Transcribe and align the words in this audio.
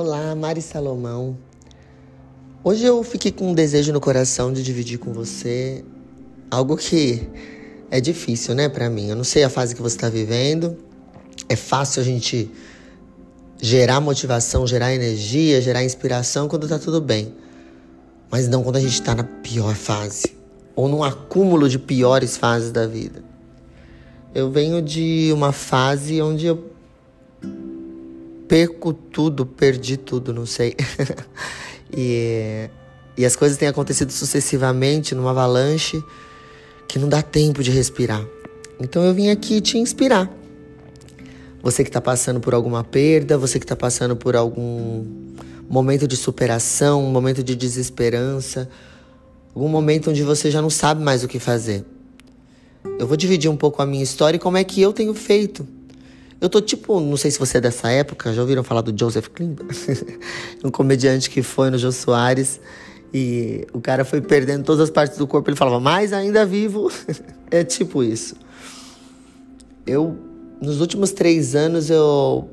Olá, 0.00 0.32
Mari 0.32 0.62
Salomão. 0.62 1.36
Hoje 2.62 2.84
eu 2.84 3.02
fiquei 3.02 3.32
com 3.32 3.50
um 3.50 3.52
desejo 3.52 3.92
no 3.92 4.00
coração 4.00 4.52
de 4.52 4.62
dividir 4.62 4.96
com 4.96 5.12
você 5.12 5.84
algo 6.48 6.76
que 6.76 7.28
é 7.90 8.00
difícil, 8.00 8.54
né, 8.54 8.68
para 8.68 8.88
mim. 8.88 9.08
Eu 9.08 9.16
não 9.16 9.24
sei 9.24 9.42
a 9.42 9.50
fase 9.50 9.74
que 9.74 9.82
você 9.82 9.96
está 9.96 10.08
vivendo. 10.08 10.76
É 11.48 11.56
fácil 11.56 12.00
a 12.00 12.04
gente 12.04 12.48
gerar 13.60 14.00
motivação, 14.00 14.68
gerar 14.68 14.94
energia, 14.94 15.60
gerar 15.60 15.82
inspiração 15.82 16.46
quando 16.46 16.68
tá 16.68 16.78
tudo 16.78 17.00
bem. 17.00 17.34
Mas 18.30 18.46
não 18.46 18.62
quando 18.62 18.76
a 18.76 18.80
gente 18.80 19.02
tá 19.02 19.16
na 19.16 19.24
pior 19.24 19.74
fase 19.74 20.32
ou 20.76 20.86
num 20.86 21.02
acúmulo 21.02 21.68
de 21.68 21.76
piores 21.76 22.36
fases 22.36 22.70
da 22.70 22.86
vida. 22.86 23.24
Eu 24.32 24.48
venho 24.48 24.80
de 24.80 25.32
uma 25.32 25.50
fase 25.50 26.22
onde 26.22 26.46
eu 26.46 26.77
perco 28.48 28.94
tudo, 28.94 29.44
perdi 29.44 29.98
tudo, 29.98 30.32
não 30.32 30.46
sei. 30.46 30.74
e, 31.94 32.68
e 33.16 33.24
as 33.26 33.36
coisas 33.36 33.58
têm 33.58 33.68
acontecido 33.68 34.10
sucessivamente 34.10 35.14
numa 35.14 35.30
avalanche 35.30 36.02
que 36.88 36.98
não 36.98 37.08
dá 37.08 37.20
tempo 37.20 37.62
de 37.62 37.70
respirar. 37.70 38.24
Então 38.80 39.04
eu 39.04 39.12
vim 39.12 39.28
aqui 39.28 39.60
te 39.60 39.76
inspirar. 39.76 40.32
Você 41.62 41.84
que 41.84 41.90
está 41.90 42.00
passando 42.00 42.40
por 42.40 42.54
alguma 42.54 42.82
perda, 42.82 43.36
você 43.36 43.58
que 43.58 43.64
está 43.64 43.76
passando 43.76 44.16
por 44.16 44.34
algum 44.34 45.04
momento 45.68 46.08
de 46.08 46.16
superação, 46.16 47.04
um 47.04 47.10
momento 47.10 47.42
de 47.42 47.54
desesperança, 47.54 48.70
algum 49.54 49.68
momento 49.68 50.08
onde 50.08 50.22
você 50.22 50.50
já 50.50 50.62
não 50.62 50.70
sabe 50.70 51.02
mais 51.02 51.22
o 51.22 51.28
que 51.28 51.38
fazer. 51.38 51.84
Eu 52.98 53.06
vou 53.06 53.16
dividir 53.16 53.50
um 53.50 53.56
pouco 53.56 53.82
a 53.82 53.86
minha 53.86 54.02
história 54.02 54.36
e 54.36 54.40
como 54.40 54.56
é 54.56 54.64
que 54.64 54.80
eu 54.80 54.92
tenho 54.92 55.12
feito 55.12 55.66
eu 56.40 56.48
tô 56.48 56.60
tipo, 56.60 57.00
não 57.00 57.16
sei 57.16 57.30
se 57.30 57.38
você 57.38 57.58
é 57.58 57.60
dessa 57.60 57.90
época, 57.90 58.32
já 58.32 58.40
ouviram 58.40 58.62
falar 58.62 58.80
do 58.80 58.96
Joseph 58.96 59.28
Klimber? 59.28 59.66
um 60.64 60.70
comediante 60.70 61.28
que 61.28 61.42
foi 61.42 61.68
no 61.70 61.78
Jô 61.78 61.90
Soares 61.90 62.60
e 63.12 63.66
o 63.72 63.80
cara 63.80 64.04
foi 64.04 64.20
perdendo 64.20 64.64
todas 64.64 64.82
as 64.82 64.90
partes 64.90 65.18
do 65.18 65.26
corpo, 65.26 65.50
ele 65.50 65.56
falava, 65.56 65.80
mas 65.80 66.12
ainda 66.12 66.46
vivo. 66.46 66.92
é 67.50 67.64
tipo 67.64 68.04
isso. 68.04 68.36
Eu, 69.86 70.16
nos 70.60 70.80
últimos 70.80 71.10
três 71.10 71.56
anos, 71.56 71.90
eu 71.90 72.48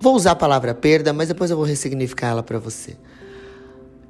vou 0.00 0.14
usar 0.14 0.32
a 0.32 0.36
palavra 0.36 0.72
perda, 0.74 1.12
mas 1.12 1.28
depois 1.28 1.50
eu 1.50 1.56
vou 1.56 1.66
ressignificar 1.66 2.28
ela 2.28 2.42
para 2.42 2.58
você. 2.58 2.96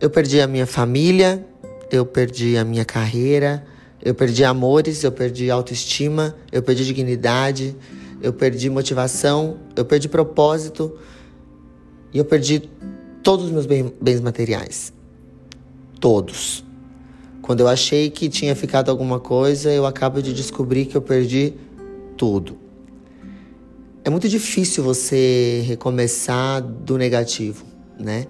Eu 0.01 0.11
perdi 0.11 0.41
a 0.41 0.47
minha 0.47 0.67
família, 0.67 1.45
eu 1.91 2.05
perdi 2.05 2.57
a 2.57 2.65
minha 2.65 2.85
carreira, 2.85 3.65
eu 4.03 4.15
perdi 4.15 4.45
amores, 4.45 5.03
eu 5.03 5.11
perdi 5.11 5.51
autoestima, 5.51 6.37
eu 6.53 6.63
perdi 6.63 6.85
dignidade, 6.85 7.75
eu 8.21 8.33
perdi 8.33 8.71
motivação, 8.71 9.59
eu 9.75 9.85
perdi 9.85 10.09
propósito 10.09 10.97
e 12.13 12.19
eu 12.19 12.25
perdi 12.25 12.63
todos 13.23 13.47
os 13.47 13.51
meus 13.51 13.67
bens 13.67 14.21
materiais. 14.21 14.93
Todos. 16.01 16.65
Quando 17.43 17.61
eu 17.61 17.69
achei 17.69 18.11
que 18.11 18.29
tinha 18.29 18.57
ficado 18.57 18.91
alguma 18.91 19.21
coisa, 19.21 19.71
eu 19.71 19.87
acabo 19.87 20.21
de 20.21 20.33
descobrir 20.33 20.87
que 20.87 20.97
eu 20.97 21.03
perdi 21.03 21.55
tudo. 22.17 22.59
É 24.05 24.11
muito 24.11 24.29
difícil 24.29 24.83
você 24.83 25.63
recomeçar 25.67 26.63
do 26.63 26.97
negativo, 26.97 27.65
né? 27.99 28.27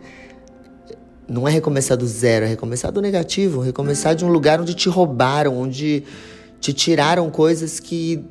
Não 1.28 1.46
é 1.46 1.50
recomeçar 1.50 1.96
do 1.96 2.06
zero, 2.06 2.46
é 2.46 2.48
recomeçar 2.48 2.92
do 2.92 3.00
negativo, 3.00 3.60
recomeçar 3.60 4.14
de 4.14 4.24
um 4.24 4.28
lugar 4.28 4.60
onde 4.60 4.74
te 4.74 4.88
roubaram, 4.88 5.56
onde 5.58 6.04
te 6.60 6.72
tiraram 6.72 7.30
coisas 7.30 7.80
que 7.80 8.24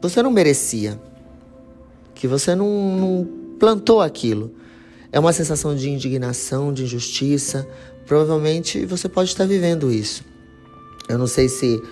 você 0.00 0.22
não 0.22 0.30
merecia, 0.30 0.98
que 2.14 2.26
você 2.26 2.54
não, 2.54 2.96
não 2.96 3.28
plantou 3.58 4.00
aquilo. 4.00 4.54
É 5.12 5.18
uma 5.18 5.32
sensação 5.32 5.74
de 5.74 5.90
indignação, 5.90 6.72
de 6.72 6.84
injustiça. 6.84 7.66
Provavelmente 8.06 8.84
você 8.86 9.08
pode 9.08 9.30
estar 9.30 9.46
vivendo 9.46 9.92
isso. 9.92 10.24
Eu 11.08 11.18
não 11.18 11.26
sei 11.26 11.48
se 11.48 11.82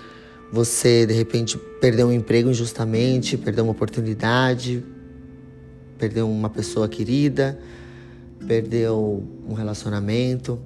você 0.50 1.04
de 1.04 1.12
repente 1.12 1.58
perdeu 1.80 2.06
um 2.08 2.12
emprego 2.12 2.50
injustamente, 2.50 3.36
perdeu 3.36 3.64
uma 3.64 3.72
oportunidade, 3.72 4.82
perdeu 5.98 6.30
uma 6.30 6.48
pessoa 6.48 6.88
querida, 6.88 7.58
perdeu 8.46 9.22
um 9.46 9.52
relacionamento. 9.52 10.58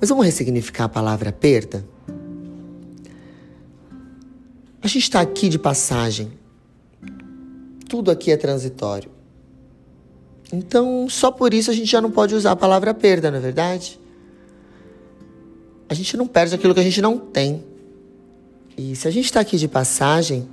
Mas 0.00 0.10
vamos 0.10 0.24
ressignificar 0.24 0.84
a 0.84 0.88
palavra 0.88 1.32
perda? 1.32 1.84
A 4.80 4.86
gente 4.86 5.02
está 5.02 5.20
aqui 5.20 5.48
de 5.48 5.58
passagem 5.58 6.37
tudo 7.88 8.10
aqui 8.10 8.30
é 8.30 8.36
transitório. 8.36 9.10
Então, 10.52 11.08
só 11.08 11.30
por 11.30 11.52
isso 11.52 11.70
a 11.70 11.74
gente 11.74 11.90
já 11.90 12.00
não 12.00 12.10
pode 12.10 12.34
usar 12.34 12.52
a 12.52 12.56
palavra 12.56 12.94
perda, 12.94 13.30
não 13.30 13.38
é 13.38 13.40
verdade? 13.40 13.98
A 15.88 15.94
gente 15.94 16.16
não 16.16 16.26
perde 16.26 16.54
aquilo 16.54 16.74
que 16.74 16.80
a 16.80 16.84
gente 16.84 17.00
não 17.00 17.18
tem. 17.18 17.64
E 18.76 18.94
se 18.94 19.08
a 19.08 19.10
gente 19.10 19.24
está 19.24 19.40
aqui 19.40 19.56
de 19.56 19.66
passagem, 19.66 20.48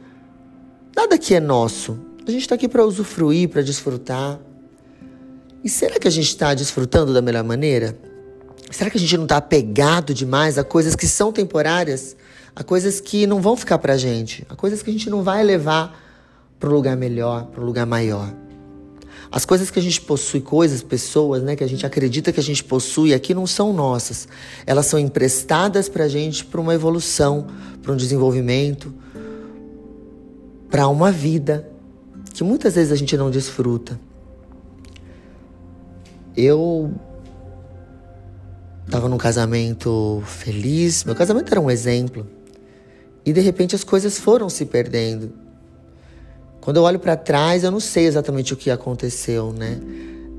nada 0.95 1.15
aqui 1.15 1.35
é 1.35 1.39
nosso. 1.39 1.99
A 2.25 2.31
gente 2.31 2.41
está 2.41 2.55
aqui 2.55 2.67
para 2.67 2.83
usufruir, 2.83 3.49
para 3.49 3.61
desfrutar. 3.61 4.39
E 5.63 5.69
será 5.69 5.99
que 5.99 6.07
a 6.07 6.11
gente 6.11 6.27
está 6.27 6.53
desfrutando 6.53 7.13
da 7.13 7.21
melhor 7.21 7.43
maneira? 7.43 7.97
Será 8.71 8.89
que 8.89 8.97
a 8.97 8.99
gente 8.99 9.15
não 9.15 9.25
está 9.25 9.37
apegado 9.37 10.13
demais 10.13 10.57
a 10.57 10.63
coisas 10.63 10.95
que 10.95 11.07
são 11.07 11.31
temporárias, 11.31 12.15
a 12.55 12.63
coisas 12.63 12.99
que 12.99 13.27
não 13.27 13.41
vão 13.41 13.55
ficar 13.55 13.77
para 13.77 13.93
a 13.93 13.97
gente, 13.97 14.45
a 14.49 14.55
coisas 14.55 14.81
que 14.81 14.89
a 14.89 14.93
gente 14.93 15.09
não 15.09 15.21
vai 15.21 15.43
levar 15.43 16.04
para 16.59 16.69
um 16.69 16.73
lugar 16.73 16.95
melhor, 16.95 17.45
para 17.47 17.61
um 17.61 17.65
lugar 17.65 17.85
maior. 17.85 18.33
As 19.31 19.43
coisas 19.43 19.69
que 19.69 19.79
a 19.79 19.81
gente 19.81 19.99
possui, 20.01 20.39
coisas, 20.39 20.81
pessoas, 20.81 21.43
né, 21.43 21.55
que 21.55 21.63
a 21.63 21.67
gente 21.67 21.85
acredita 21.85 22.31
que 22.31 22.39
a 22.39 22.43
gente 22.43 22.63
possui 22.63 23.13
aqui 23.13 23.33
não 23.33 23.45
são 23.45 23.73
nossas. 23.73 24.27
Elas 24.65 24.85
são 24.85 24.99
emprestadas 24.99 25.89
para 25.89 26.05
a 26.05 26.07
gente 26.07 26.45
para 26.45 26.61
uma 26.61 26.73
evolução, 26.73 27.47
para 27.81 27.91
um 27.91 27.95
desenvolvimento, 27.97 28.93
para 30.69 30.87
uma 30.87 31.11
vida 31.11 31.69
que 32.33 32.43
muitas 32.43 32.75
vezes 32.75 32.91
a 32.91 32.95
gente 32.95 33.15
não 33.17 33.31
desfruta. 33.31 33.99
Eu 36.35 36.93
estava 38.85 39.07
num 39.07 39.17
casamento 39.17 40.21
feliz, 40.25 41.03
meu 41.03 41.15
casamento 41.15 41.51
era 41.51 41.59
um 41.61 41.71
exemplo. 41.71 42.27
E 43.25 43.33
de 43.33 43.41
repente 43.41 43.75
as 43.75 43.83
coisas 43.83 44.19
foram 44.19 44.49
se 44.49 44.65
perdendo. 44.65 45.44
Quando 46.65 46.77
eu 46.77 46.83
olho 46.83 46.97
para 46.97 47.15
trás, 47.15 47.63
eu 47.63 47.69
não 47.69 47.79
sei 47.79 48.07
exatamente 48.07 48.51
o 48.51 48.57
que 48.57 48.71
aconteceu, 48.71 49.53
né? 49.53 49.79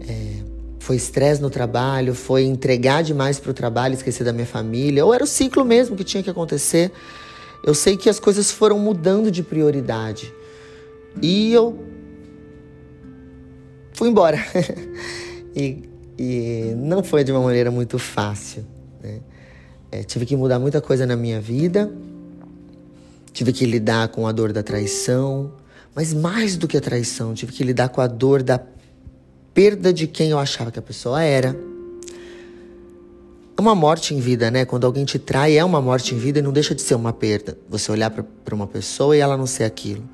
É, 0.09 0.43
foi 0.81 0.97
estresse 0.97 1.41
no 1.41 1.49
trabalho, 1.49 2.17
foi 2.17 2.43
entregar 2.43 3.05
demais 3.05 3.39
para 3.39 3.53
o 3.53 3.55
trabalho, 3.55 3.95
esquecer 3.95 4.25
da 4.25 4.33
minha 4.33 4.45
família, 4.45 5.07
ou 5.07 5.15
era 5.15 5.23
o 5.23 5.27
ciclo 5.27 5.65
mesmo 5.65 5.95
que 5.95 6.03
tinha 6.03 6.25
que 6.25 6.29
acontecer. 6.29 6.91
Eu 7.63 7.75
sei 7.75 7.97
que 7.97 8.11
as 8.11 8.19
coisas 8.19 8.51
foram 8.51 8.77
mudando 8.77 9.31
de 9.31 9.41
prioridade. 9.41 10.35
E 11.23 11.53
eu 11.53 11.79
fui 13.93 14.09
embora. 14.09 14.39
e, 15.55 15.89
e, 16.19 16.75
não 16.77 17.05
foi 17.05 17.23
de 17.23 17.31
uma 17.31 17.41
maneira 17.41 17.71
muito 17.71 18.01
fácil. 18.01 18.67
Né? 19.01 19.21
É, 19.93 20.03
tive 20.03 20.27
que 20.27 20.35
mudar 20.35 20.59
muita 20.59 20.81
coisa 20.81 21.07
na 21.07 21.15
minha 21.15 21.41
vida. 21.41 21.89
Tive 23.33 23.53
que 23.53 23.65
lidar 23.65 24.09
com 24.09 24.27
a 24.27 24.33
dor 24.33 24.53
da 24.53 24.65
traição, 24.65 25.53
mas 25.97 26.13
mais 26.13 26.59
do 26.59 26.69
que 26.69 26.77
a 26.77 26.81
traição, 26.81 27.33
tive 27.33 27.53
que 27.53 27.65
lidar 27.65 27.89
com 27.89 28.03
a 28.03 28.07
dor 28.07 28.43
da 28.43 28.61
perda 29.55 29.95
de 29.95 30.07
quem 30.07 30.29
eu 30.29 30.39
achava 30.39 30.71
que 30.71 30.79
a 30.79 30.83
pessoa 30.83 31.23
era. 31.23 31.57
É 33.57 33.61
uma 33.63 33.75
morte 33.75 34.15
em 34.15 34.21
vida, 34.21 34.51
né? 34.51 34.67
Quando 34.67 34.85
alguém 34.85 35.07
te 35.07 35.19
trai, 35.19 35.57
é 35.57 35.65
uma 35.65 35.81
morte 35.81 36.15
em 36.15 36.19
vida 36.19 36.39
e 36.39 36.43
não 36.43 36.53
deixa 36.53 36.75
de 36.75 36.83
ser 36.83 36.95
uma 36.95 37.15
perda. 37.15 37.57
Você 37.71 37.91
olhar 37.91 38.11
para 38.11 38.55
uma 38.55 38.67
pessoa 38.67 39.17
e 39.17 39.21
ela 39.21 39.39
não 39.39 39.47
ser 39.47 39.65
aquilo. 39.65 40.07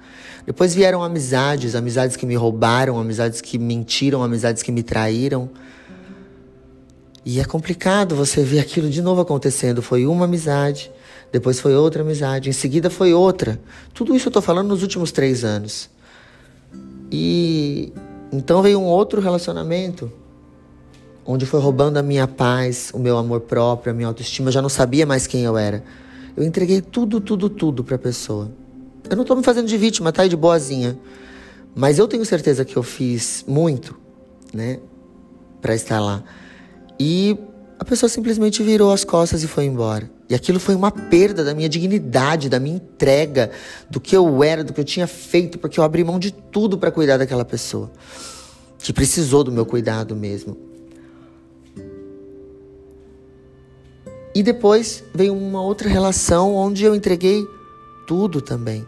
Depois 0.47 0.72
vieram 0.72 1.02
amizades, 1.02 1.75
amizades 1.75 2.14
que 2.14 2.25
me 2.25 2.37
roubaram, 2.37 2.96
amizades 3.00 3.40
que 3.40 3.58
mentiram, 3.58 4.23
amizades 4.23 4.62
que 4.62 4.70
me 4.70 4.84
traíram. 4.84 5.50
E 7.25 7.40
é 7.40 7.44
complicado 7.44 8.14
você 8.14 8.44
ver 8.44 8.61
aquilo 8.61 8.88
de 8.88 9.02
novo 9.02 9.20
acontecendo. 9.20 9.82
Foi 9.82 10.06
uma 10.06 10.26
amizade, 10.26 10.93
depois 11.32 11.58
foi 11.58 11.75
outra 11.75 12.02
amizade, 12.02 12.50
em 12.50 12.52
seguida 12.52 12.90
foi 12.90 13.14
outra. 13.14 13.58
Tudo 13.94 14.14
isso 14.14 14.29
eu 14.29 14.31
estou 14.31 14.43
falando 14.43 14.69
nos 14.69 14.82
últimos 14.82 15.11
três 15.11 15.43
anos. 15.43 15.88
E 17.11 17.90
então 18.31 18.61
veio 18.62 18.79
um 18.79 18.84
outro 18.84 19.20
relacionamento, 19.20 20.12
onde 21.25 21.46
foi 21.46 21.58
roubando 21.58 21.96
a 21.96 22.02
minha 22.02 22.29
paz, 22.29 22.90
o 22.93 22.99
meu 22.99 23.17
amor 23.17 23.40
próprio, 23.40 23.93
a 23.93 23.94
minha 23.94 24.08
autoestima. 24.08 24.49
Eu 24.49 24.52
já 24.52 24.62
não 24.62 24.69
sabia 24.69 25.06
mais 25.06 25.26
quem 25.26 25.43
eu 25.43 25.56
era. 25.56 25.82
Eu 26.37 26.44
entreguei 26.44 26.82
tudo, 26.82 27.19
tudo, 27.19 27.49
tudo 27.49 27.82
para 27.82 27.96
a 27.96 27.99
pessoa. 27.99 28.50
Eu 29.08 29.17
não 29.17 29.23
estou 29.23 29.37
me 29.37 29.43
fazendo 29.43 29.67
de 29.67 29.76
vítima, 29.79 30.12
tá? 30.12 30.26
E 30.26 30.29
de 30.29 30.37
boazinha. 30.37 30.99
Mas 31.75 31.99
eu 31.99 32.06
tenho 32.06 32.25
certeza 32.26 32.64
que 32.64 32.76
eu 32.76 32.82
fiz 32.82 33.43
muito, 33.49 33.96
né? 34.52 34.81
Para 35.62 35.75
estar 35.75 35.99
lá. 35.99 36.23
E 37.00 37.38
a 37.79 37.84
pessoa 37.84 38.08
simplesmente 38.08 38.62
virou 38.62 38.93
as 38.93 39.02
costas 39.02 39.43
e 39.43 39.49
foi 39.49 39.64
embora. 39.64 40.11
E 40.32 40.34
aquilo 40.34 40.58
foi 40.58 40.75
uma 40.75 40.90
perda 40.90 41.44
da 41.44 41.52
minha 41.52 41.69
dignidade, 41.69 42.49
da 42.49 42.58
minha 42.58 42.76
entrega, 42.76 43.50
do 43.90 44.00
que 44.00 44.17
eu 44.17 44.43
era, 44.43 44.64
do 44.64 44.73
que 44.73 44.81
eu 44.81 44.84
tinha 44.84 45.06
feito, 45.06 45.58
porque 45.58 45.79
eu 45.79 45.84
abri 45.84 46.02
mão 46.02 46.19
de 46.19 46.31
tudo 46.31 46.79
para 46.79 46.90
cuidar 46.90 47.19
daquela 47.19 47.44
pessoa 47.44 47.93
que 48.79 48.94
precisou 48.94 49.44
do 49.44 49.52
meu 49.52 49.67
cuidado 49.67 50.17
mesmo. 50.17 50.56
E 54.34 54.43
depois 54.43 55.05
veio 55.14 55.34
uma 55.34 55.61
outra 55.61 55.87
relação 55.87 56.55
onde 56.55 56.82
eu 56.82 56.94
entreguei 56.94 57.46
tudo 58.06 58.40
também. 58.40 58.87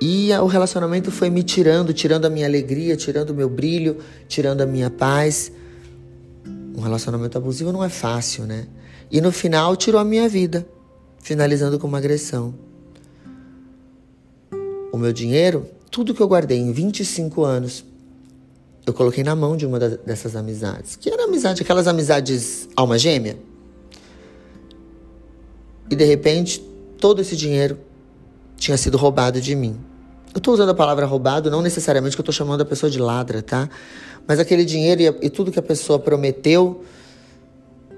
E 0.00 0.32
o 0.32 0.46
relacionamento 0.46 1.12
foi 1.12 1.30
me 1.30 1.44
tirando, 1.44 1.92
tirando 1.92 2.24
a 2.24 2.28
minha 2.28 2.48
alegria, 2.48 2.96
tirando 2.96 3.30
o 3.30 3.34
meu 3.34 3.48
brilho, 3.48 3.98
tirando 4.26 4.62
a 4.62 4.66
minha 4.66 4.90
paz. 4.90 5.52
Relacionamento 6.86 7.36
abusivo 7.36 7.72
não 7.72 7.82
é 7.82 7.88
fácil, 7.88 8.44
né? 8.44 8.68
E 9.10 9.20
no 9.20 9.32
final 9.32 9.74
tirou 9.74 10.00
a 10.00 10.04
minha 10.04 10.28
vida, 10.28 10.64
finalizando 11.20 11.80
com 11.80 11.88
uma 11.88 11.98
agressão. 11.98 12.54
O 14.92 14.96
meu 14.96 15.12
dinheiro, 15.12 15.66
tudo 15.90 16.14
que 16.14 16.22
eu 16.22 16.28
guardei 16.28 16.58
em 16.58 16.70
25 16.70 17.42
anos, 17.42 17.84
eu 18.86 18.94
coloquei 18.94 19.24
na 19.24 19.34
mão 19.34 19.56
de 19.56 19.66
uma 19.66 19.80
dessas 19.80 20.36
amizades. 20.36 20.94
Que 20.94 21.10
era 21.10 21.24
amizade, 21.24 21.60
aquelas 21.60 21.88
amizades 21.88 22.68
alma 22.76 22.96
gêmea. 22.96 23.36
E 25.90 25.96
de 25.96 26.04
repente, 26.04 26.60
todo 27.00 27.20
esse 27.20 27.34
dinheiro 27.34 27.80
tinha 28.56 28.76
sido 28.76 28.96
roubado 28.96 29.40
de 29.40 29.56
mim. 29.56 29.76
Eu 30.36 30.38
estou 30.38 30.52
usando 30.52 30.68
a 30.68 30.74
palavra 30.74 31.06
roubado, 31.06 31.50
não 31.50 31.62
necessariamente 31.62 32.14
que 32.14 32.20
eu 32.20 32.22
estou 32.22 32.32
chamando 32.34 32.60
a 32.60 32.64
pessoa 32.66 32.90
de 32.90 32.98
ladra, 32.98 33.40
tá? 33.40 33.70
Mas 34.28 34.38
aquele 34.38 34.66
dinheiro 34.66 35.00
e, 35.00 35.26
e 35.28 35.30
tudo 35.30 35.50
que 35.50 35.58
a 35.58 35.62
pessoa 35.62 35.98
prometeu 35.98 36.84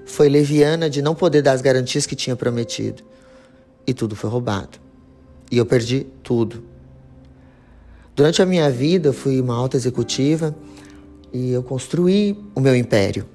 foi 0.05 0.29
leviana 0.29 0.89
de 0.89 1.01
não 1.01 1.13
poder 1.13 1.41
dar 1.41 1.51
as 1.51 1.61
garantias 1.61 2.05
que 2.05 2.15
tinha 2.15 2.37
prometido. 2.37 3.03
E 3.85 3.93
tudo 3.93 4.15
foi 4.15 4.29
roubado. 4.29 4.79
E 5.51 5.57
eu 5.57 5.65
perdi 5.65 6.07
tudo. 6.23 6.63
Durante 8.15 8.41
a 8.41 8.45
minha 8.45 8.71
vida, 8.71 9.09
eu 9.09 9.13
fui 9.13 9.41
uma 9.41 9.57
alta 9.57 9.75
executiva 9.75 10.55
e 11.33 11.51
eu 11.51 11.61
construí 11.61 12.41
o 12.55 12.61
meu 12.61 12.73
império. 12.73 13.25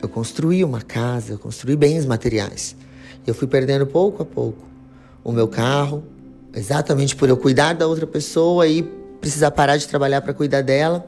Eu 0.00 0.08
construí 0.08 0.64
uma 0.64 0.80
casa, 0.80 1.34
eu 1.34 1.38
construí 1.38 1.76
bens 1.76 2.06
materiais. 2.06 2.74
E 3.26 3.28
eu 3.28 3.34
fui 3.34 3.46
perdendo 3.46 3.86
pouco 3.86 4.22
a 4.22 4.24
pouco 4.24 4.64
o 5.22 5.30
meu 5.30 5.46
carro, 5.46 6.02
exatamente 6.56 7.14
por 7.14 7.28
eu 7.28 7.36
cuidar 7.36 7.74
da 7.74 7.86
outra 7.86 8.06
pessoa 8.06 8.66
e 8.66 8.82
precisar 9.20 9.50
parar 9.50 9.76
de 9.76 9.86
trabalhar 9.86 10.22
para 10.22 10.32
cuidar 10.32 10.62
dela. 10.62 11.06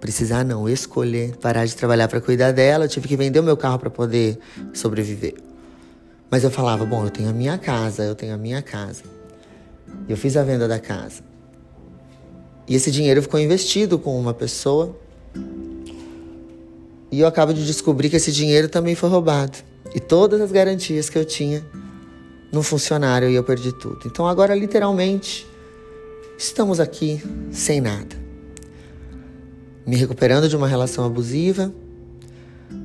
Precisar 0.00 0.44
não, 0.44 0.68
escolher 0.68 1.36
parar 1.36 1.64
de 1.64 1.74
trabalhar 1.74 2.08
para 2.08 2.20
cuidar 2.20 2.52
dela. 2.52 2.84
Eu 2.84 2.88
tive 2.88 3.06
que 3.08 3.16
vender 3.16 3.38
o 3.40 3.42
meu 3.42 3.56
carro 3.56 3.78
para 3.78 3.90
poder 3.90 4.38
sobreviver. 4.74 5.34
Mas 6.30 6.44
eu 6.44 6.50
falava, 6.50 6.84
bom, 6.84 7.04
eu 7.04 7.10
tenho 7.10 7.30
a 7.30 7.32
minha 7.32 7.56
casa, 7.56 8.02
eu 8.04 8.14
tenho 8.14 8.34
a 8.34 8.36
minha 8.36 8.60
casa. 8.60 9.04
E 10.08 10.12
eu 10.12 10.16
fiz 10.16 10.36
a 10.36 10.42
venda 10.42 10.68
da 10.68 10.78
casa. 10.78 11.22
E 12.66 12.74
esse 12.74 12.90
dinheiro 12.90 13.22
ficou 13.22 13.40
investido 13.40 13.98
com 13.98 14.18
uma 14.18 14.34
pessoa. 14.34 14.94
E 17.10 17.20
eu 17.20 17.26
acabo 17.26 17.54
de 17.54 17.64
descobrir 17.64 18.10
que 18.10 18.16
esse 18.16 18.30
dinheiro 18.30 18.68
também 18.68 18.94
foi 18.94 19.08
roubado. 19.08 19.58
E 19.94 20.00
todas 20.00 20.40
as 20.40 20.52
garantias 20.52 21.08
que 21.08 21.16
eu 21.16 21.24
tinha 21.24 21.64
não 22.52 22.62
funcionaram 22.62 23.28
e 23.28 23.34
eu 23.34 23.44
perdi 23.44 23.72
tudo. 23.72 24.00
Então 24.06 24.26
agora, 24.26 24.54
literalmente, 24.54 25.46
estamos 26.36 26.80
aqui 26.80 27.22
sem 27.50 27.80
nada. 27.80 28.16
Me 29.86 29.96
recuperando 29.96 30.48
de 30.48 30.56
uma 30.56 30.68
relação 30.68 31.04
abusiva, 31.04 31.72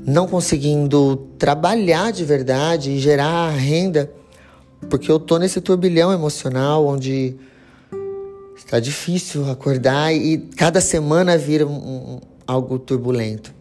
não 0.06 0.28
conseguindo 0.28 1.28
trabalhar 1.38 2.12
de 2.12 2.24
verdade 2.24 2.92
e 2.92 3.00
gerar 3.00 3.50
renda, 3.50 4.12
porque 4.90 5.12
eu 5.12 5.20
tô 5.20 5.38
nesse 5.38 5.62
turbilhão 5.62 6.12
emocional 6.12 6.86
onde 6.86 7.36
está 8.56 8.80
difícil 8.80 9.50
acordar 9.50 10.14
e 10.14 10.38
cada 10.38 10.82
semana 10.82 11.38
vira 11.38 11.66
um, 11.66 11.76
um, 11.76 12.20
algo 12.48 12.80
turbulento. 12.80 13.54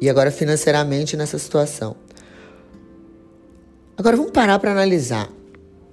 E 0.00 0.08
agora 0.08 0.30
financeiramente 0.30 1.16
nessa 1.16 1.38
situação. 1.38 1.96
Agora 3.96 4.16
vamos 4.16 4.32
parar 4.32 4.58
para 4.58 4.72
analisar. 4.72 5.28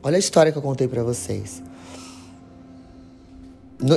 Olha 0.01 0.15
a 0.15 0.19
história 0.19 0.51
que 0.51 0.57
eu 0.57 0.61
contei 0.61 0.87
para 0.87 1.03
vocês. 1.03 1.61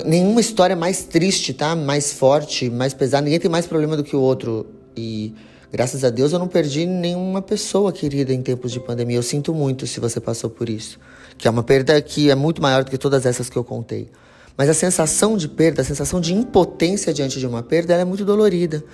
Nenhuma 0.04 0.40
história 0.40 0.74
mais 0.74 1.04
triste, 1.04 1.54
tá? 1.54 1.76
Mais 1.76 2.12
forte, 2.12 2.68
mais 2.68 2.92
pesada. 2.92 3.24
Ninguém 3.24 3.38
tem 3.38 3.50
mais 3.50 3.66
problema 3.66 3.96
do 3.96 4.02
que 4.02 4.16
o 4.16 4.20
outro. 4.20 4.66
E 4.96 5.34
graças 5.70 6.04
a 6.04 6.10
Deus 6.10 6.32
eu 6.32 6.38
não 6.38 6.48
perdi 6.48 6.84
nenhuma 6.84 7.40
pessoa 7.40 7.92
querida 7.92 8.32
em 8.32 8.42
tempos 8.42 8.72
de 8.72 8.80
pandemia. 8.80 9.16
Eu 9.16 9.22
sinto 9.22 9.54
muito 9.54 9.86
se 9.86 10.00
você 10.00 10.20
passou 10.20 10.50
por 10.50 10.68
isso. 10.68 10.98
Que 11.38 11.46
é 11.46 11.50
uma 11.50 11.62
perda 11.62 12.00
que 12.02 12.30
é 12.30 12.34
muito 12.34 12.60
maior 12.60 12.82
do 12.84 12.90
que 12.90 12.98
todas 12.98 13.24
essas 13.24 13.48
que 13.48 13.56
eu 13.56 13.64
contei. 13.64 14.10
Mas 14.56 14.68
a 14.68 14.74
sensação 14.74 15.36
de 15.36 15.48
perda, 15.48 15.82
a 15.82 15.84
sensação 15.84 16.20
de 16.20 16.34
impotência 16.34 17.12
diante 17.14 17.38
de 17.38 17.46
uma 17.46 17.62
perda, 17.62 17.92
ela 17.92 18.02
é 18.02 18.04
muito 18.04 18.24
dolorida. 18.24 18.84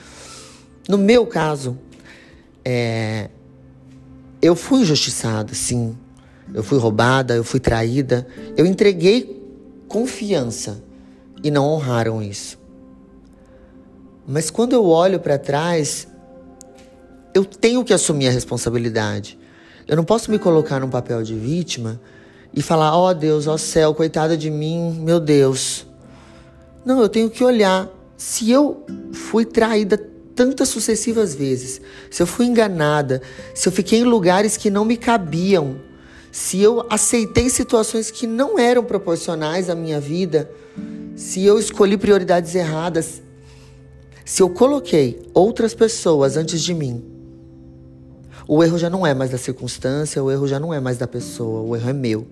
No 0.89 0.97
meu 0.97 1.27
caso, 1.27 1.79
é, 2.65 3.29
eu 4.41 4.55
fui 4.55 4.81
injustiçada, 4.81 5.55
sim. 5.55 5.97
Eu 6.53 6.63
fui 6.63 6.79
roubada, 6.79 7.35
eu 7.35 7.45
fui 7.45 7.61
traída. 7.61 8.27
Eu 8.57 8.65
entreguei 8.65 9.43
confiança 9.87 10.83
e 11.43 11.51
não 11.51 11.67
honraram 11.67 12.23
isso. 12.23 12.59
Mas 14.27 14.51
quando 14.51 14.73
eu 14.75 14.85
olho 14.85 15.19
para 15.19 15.39
trás, 15.39 16.07
eu 17.35 17.45
tenho 17.45 17.85
que 17.85 17.93
assumir 17.93 18.29
a 18.29 18.31
responsabilidade. 18.31 19.39
Eu 19.87 19.97
não 19.97 20.05
posso 20.05 20.31
me 20.31 20.39
colocar 20.39 20.81
num 20.81 20.91
papel 20.91 21.23
de 21.23 21.35
vítima 21.35 22.01
e 22.55 22.63
falar: 22.63 22.97
ó 22.97 23.11
oh 23.11 23.15
Deus, 23.15 23.47
ó 23.47 23.55
oh 23.55 23.59
céu, 23.59 23.95
coitada 23.95 24.37
de 24.37 24.51
mim, 24.51 25.01
meu 25.01 25.19
Deus. 25.19 25.87
Não, 26.85 27.01
eu 27.01 27.09
tenho 27.09 27.31
que 27.31 27.43
olhar. 27.43 27.89
Se 28.17 28.51
eu 28.51 28.85
fui 29.13 29.45
traída 29.45 29.97
tantas 30.39 30.69
sucessivas 30.69 31.35
vezes, 31.35 31.81
se 32.09 32.23
eu 32.23 32.27
fui 32.29 32.47
enganada, 32.47 33.21
se 33.53 33.69
eu 33.69 33.73
fiquei 33.73 33.99
em 33.99 34.05
lugares 34.05 34.57
que 34.57 34.71
não 34.71 34.85
me 34.85 34.97
cabiam, 34.97 35.81
se 36.31 36.61
eu 36.61 36.87
aceitei 36.89 37.51
situações 37.51 38.09
que 38.09 38.25
não 38.25 38.57
eram 38.57 38.85
proporcionais 38.85 39.69
à 39.69 39.75
minha 39.75 40.01
vida, 40.01 40.49
se 41.17 41.45
eu 41.45 41.59
escolhi 41.59 41.97
prioridades 41.97 42.55
erradas, 42.55 43.21
se 44.25 44.41
eu 44.41 44.49
coloquei 44.49 45.21
outras 45.35 45.75
pessoas 45.75 46.37
antes 46.37 46.63
de 46.63 46.73
mim, 46.73 47.03
o 48.47 48.63
erro 48.63 48.79
já 48.79 48.89
não 48.89 49.05
é 49.05 49.13
mais 49.15 49.33
da 49.33 49.39
circunstância, 49.39 50.23
o 50.23 50.31
erro 50.31 50.47
já 50.47 50.61
não 50.61 50.73
é 50.73 50.79
mais 50.79 50.99
da 50.99 51.09
pessoa, 51.09 51.63
o 51.63 51.75
erro 51.75 51.91
é 51.91 51.93
meu. 51.93 52.29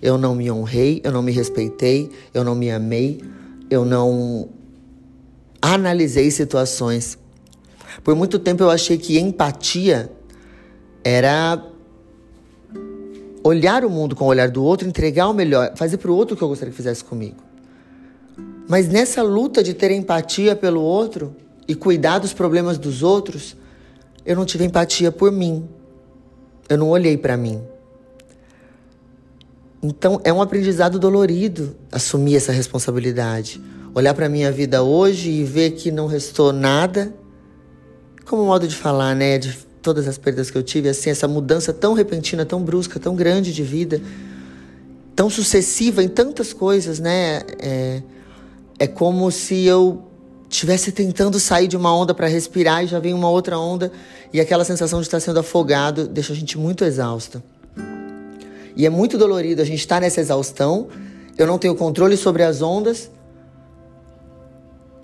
Eu 0.00 0.16
não 0.16 0.34
me 0.34 0.50
honrei, 0.50 1.02
eu 1.04 1.12
não 1.12 1.22
me 1.22 1.30
respeitei, 1.30 2.10
eu 2.32 2.42
não 2.42 2.54
me 2.54 2.70
amei, 2.70 3.20
eu 3.68 3.84
não 3.84 4.48
analisei 5.60 6.30
situações 6.30 7.18
por 8.02 8.14
muito 8.14 8.38
tempo 8.38 8.62
eu 8.62 8.70
achei 8.70 8.98
que 8.98 9.18
empatia 9.18 10.10
era 11.02 11.62
olhar 13.44 13.84
o 13.84 13.90
mundo 13.90 14.16
com 14.16 14.24
o 14.24 14.28
olhar 14.28 14.48
do 14.48 14.64
outro, 14.64 14.88
entregar 14.88 15.28
o 15.28 15.34
melhor, 15.34 15.74
fazer 15.76 15.98
para 15.98 16.10
o 16.10 16.16
outro 16.16 16.34
o 16.34 16.36
que 16.36 16.42
eu 16.42 16.48
gostaria 16.48 16.70
que 16.70 16.76
fizesse 16.76 17.04
comigo. 17.04 17.36
Mas 18.66 18.88
nessa 18.88 19.22
luta 19.22 19.62
de 19.62 19.74
ter 19.74 19.90
empatia 19.90 20.56
pelo 20.56 20.80
outro 20.80 21.36
e 21.68 21.74
cuidar 21.74 22.18
dos 22.18 22.32
problemas 22.32 22.78
dos 22.78 23.02
outros, 23.02 23.54
eu 24.24 24.34
não 24.34 24.46
tive 24.46 24.64
empatia 24.64 25.12
por 25.12 25.30
mim. 25.30 25.68
Eu 26.68 26.78
não 26.78 26.88
olhei 26.88 27.18
para 27.18 27.36
mim. 27.36 27.62
Então 29.82 30.18
é 30.24 30.32
um 30.32 30.40
aprendizado 30.40 30.98
dolorido 30.98 31.76
assumir 31.92 32.36
essa 32.36 32.50
responsabilidade. 32.50 33.60
Olhar 33.94 34.14
para 34.14 34.30
minha 34.30 34.50
vida 34.50 34.82
hoje 34.82 35.30
e 35.30 35.44
ver 35.44 35.72
que 35.72 35.90
não 35.90 36.06
restou 36.06 36.50
nada 36.50 37.12
como 38.24 38.44
modo 38.44 38.66
de 38.66 38.74
falar, 38.74 39.14
né, 39.14 39.38
de 39.38 39.56
todas 39.82 40.08
as 40.08 40.16
perdas 40.16 40.50
que 40.50 40.56
eu 40.56 40.62
tive, 40.62 40.88
assim, 40.88 41.10
essa 41.10 41.28
mudança 41.28 41.72
tão 41.72 41.92
repentina, 41.92 42.44
tão 42.44 42.62
brusca, 42.62 42.98
tão 42.98 43.14
grande 43.14 43.52
de 43.52 43.62
vida, 43.62 44.00
tão 45.14 45.28
sucessiva 45.28 46.02
em 46.02 46.08
tantas 46.08 46.52
coisas, 46.52 46.98
né? 46.98 47.42
É, 47.58 48.02
é 48.78 48.86
como 48.86 49.30
se 49.30 49.64
eu 49.64 50.02
estivesse 50.48 50.92
tentando 50.92 51.38
sair 51.38 51.68
de 51.68 51.76
uma 51.76 51.94
onda 51.94 52.14
para 52.14 52.26
respirar 52.26 52.84
e 52.84 52.86
já 52.86 52.98
vem 52.98 53.12
uma 53.12 53.28
outra 53.28 53.58
onda 53.58 53.90
e 54.32 54.40
aquela 54.40 54.64
sensação 54.64 55.00
de 55.00 55.06
estar 55.06 55.20
sendo 55.20 55.40
afogado 55.40 56.06
deixa 56.06 56.32
a 56.32 56.36
gente 56.36 56.56
muito 56.56 56.84
exausta. 56.84 57.42
E 58.76 58.86
é 58.86 58.90
muito 58.90 59.18
dolorido 59.18 59.62
a 59.62 59.64
gente 59.64 59.80
estar 59.80 59.96
tá 59.96 60.00
nessa 60.00 60.20
exaustão, 60.20 60.88
eu 61.36 61.46
não 61.46 61.58
tenho 61.58 61.74
controle 61.74 62.16
sobre 62.16 62.42
as 62.42 62.62
ondas 62.62 63.10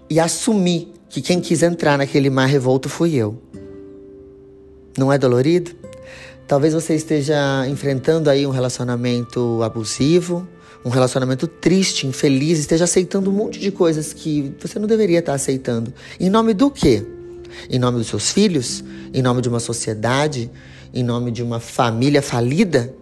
e 0.09 0.19
assumir 0.19 0.93
que 1.11 1.21
quem 1.21 1.41
quis 1.41 1.63
entrar 1.63 1.99
naquele 1.99 2.31
mar 2.31 2.47
revolto 2.47 2.89
fui 2.89 3.17
eu. 3.17 3.37
Não 4.97 5.13
é 5.13 5.19
dolorido? 5.19 5.73
Talvez 6.47 6.73
você 6.73 6.95
esteja 6.95 7.67
enfrentando 7.69 8.31
aí 8.31 8.47
um 8.47 8.51
relacionamento 8.51 9.61
abusivo, 9.63 10.47
um 10.85 10.89
relacionamento 10.89 11.49
triste, 11.49 12.07
infeliz, 12.07 12.61
esteja 12.61 12.85
aceitando 12.85 13.29
um 13.29 13.33
monte 13.33 13.59
de 13.59 13.73
coisas 13.73 14.13
que 14.13 14.55
você 14.61 14.79
não 14.79 14.87
deveria 14.87 15.19
estar 15.19 15.35
aceitando. 15.35 15.93
Em 16.19 16.31
nome 16.31 16.55
do 16.55 16.71
quê? 16.71 17.05
Em 17.69 17.79
nome 17.79 17.99
dos 17.99 18.07
seus 18.07 18.31
filhos? 18.31 18.83
Em 19.13 19.21
nome 19.21 19.43
de 19.43 19.49
uma 19.49 19.61
sociedade? 19.61 20.49
Em 20.95 21.03
nome 21.03 21.33
de 21.33 21.43
uma 21.43 21.59
família 21.59 22.23
falida? 22.23 22.95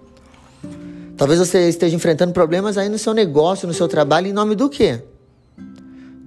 Talvez 1.16 1.38
você 1.38 1.68
esteja 1.68 1.94
enfrentando 1.94 2.32
problemas 2.32 2.78
aí 2.78 2.88
no 2.88 2.98
seu 2.98 3.12
negócio, 3.12 3.68
no 3.68 3.74
seu 3.74 3.86
trabalho, 3.86 4.28
em 4.28 4.32
nome 4.32 4.54
do 4.54 4.68
quê? 4.68 5.02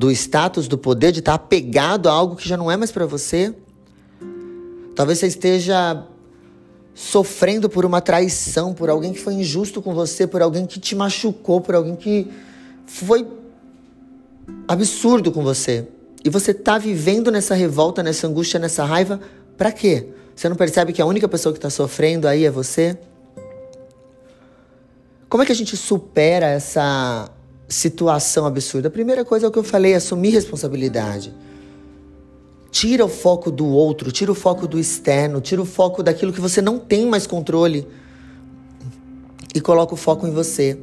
Do 0.01 0.09
status, 0.11 0.67
do 0.67 0.77
poder, 0.77 1.11
de 1.11 1.19
estar 1.19 1.35
apegado 1.35 2.09
a 2.09 2.11
algo 2.11 2.35
que 2.35 2.49
já 2.49 2.57
não 2.57 2.71
é 2.71 2.75
mais 2.75 2.91
para 2.91 3.05
você, 3.05 3.53
Talvez 4.95 5.19
você 5.19 5.27
esteja 5.27 6.05
sofrendo 6.93 7.69
por 7.69 7.85
uma 7.85 8.01
traição, 8.01 8.73
por 8.73 8.89
alguém 8.89 9.13
que 9.13 9.19
foi 9.19 9.33
injusto 9.33 9.81
com 9.81 9.93
você, 9.93 10.27
por 10.27 10.41
alguém 10.41 10.65
que 10.65 10.79
te 10.79 10.95
machucou, 10.95 11.61
por 11.61 11.75
alguém 11.75 11.95
que 11.95 12.27
foi 12.85 13.25
absurdo 14.67 15.31
com 15.31 15.41
você. 15.41 15.87
E 16.23 16.29
você 16.29 16.51
está 16.51 16.77
vivendo 16.77 17.31
nessa 17.31 17.55
revolta, 17.55 18.03
nessa 18.03 18.27
angústia, 18.27 18.59
nessa 18.59 18.83
raiva, 18.83 19.19
para 19.57 19.71
quê? 19.71 20.09
Você 20.35 20.49
não 20.49 20.55
percebe 20.55 20.93
que 20.93 21.01
a 21.01 21.05
única 21.05 21.27
pessoa 21.27 21.53
que 21.53 21.57
está 21.57 21.69
sofrendo 21.69 22.27
aí 22.27 22.45
é 22.45 22.51
você? 22.51 22.97
Como 25.29 25.41
é 25.41 25.45
que 25.45 25.51
a 25.51 25.55
gente 25.55 25.77
supera 25.77 26.47
essa 26.47 27.31
situação 27.71 28.45
absurda? 28.45 28.89
A 28.89 28.91
primeira 28.91 29.23
coisa 29.23 29.45
é 29.45 29.49
o 29.49 29.51
que 29.51 29.59
eu 29.59 29.63
falei, 29.63 29.93
assumir 29.93 30.29
responsabilidade. 30.29 31.33
Tira 32.69 33.05
o 33.05 33.09
foco 33.09 33.51
do 33.51 33.65
outro, 33.67 34.11
tira 34.11 34.31
o 34.31 34.35
foco 34.35 34.67
do 34.67 34.79
externo, 34.79 35.41
tira 35.41 35.61
o 35.61 35.65
foco 35.65 36.03
daquilo 36.03 36.31
que 36.31 36.41
você 36.41 36.61
não 36.61 36.77
tem 36.77 37.05
mais 37.05 37.25
controle 37.27 37.87
e 39.53 39.59
coloca 39.59 39.93
o 39.93 39.97
foco 39.97 40.27
em 40.27 40.31
você. 40.31 40.77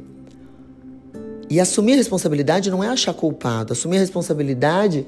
E 1.49 1.59
assumir 1.59 1.95
responsabilidade 1.95 2.69
não 2.69 2.83
é 2.83 2.87
achar 2.87 3.13
culpado. 3.13 3.73
Assumir 3.73 3.97
responsabilidade 3.97 5.07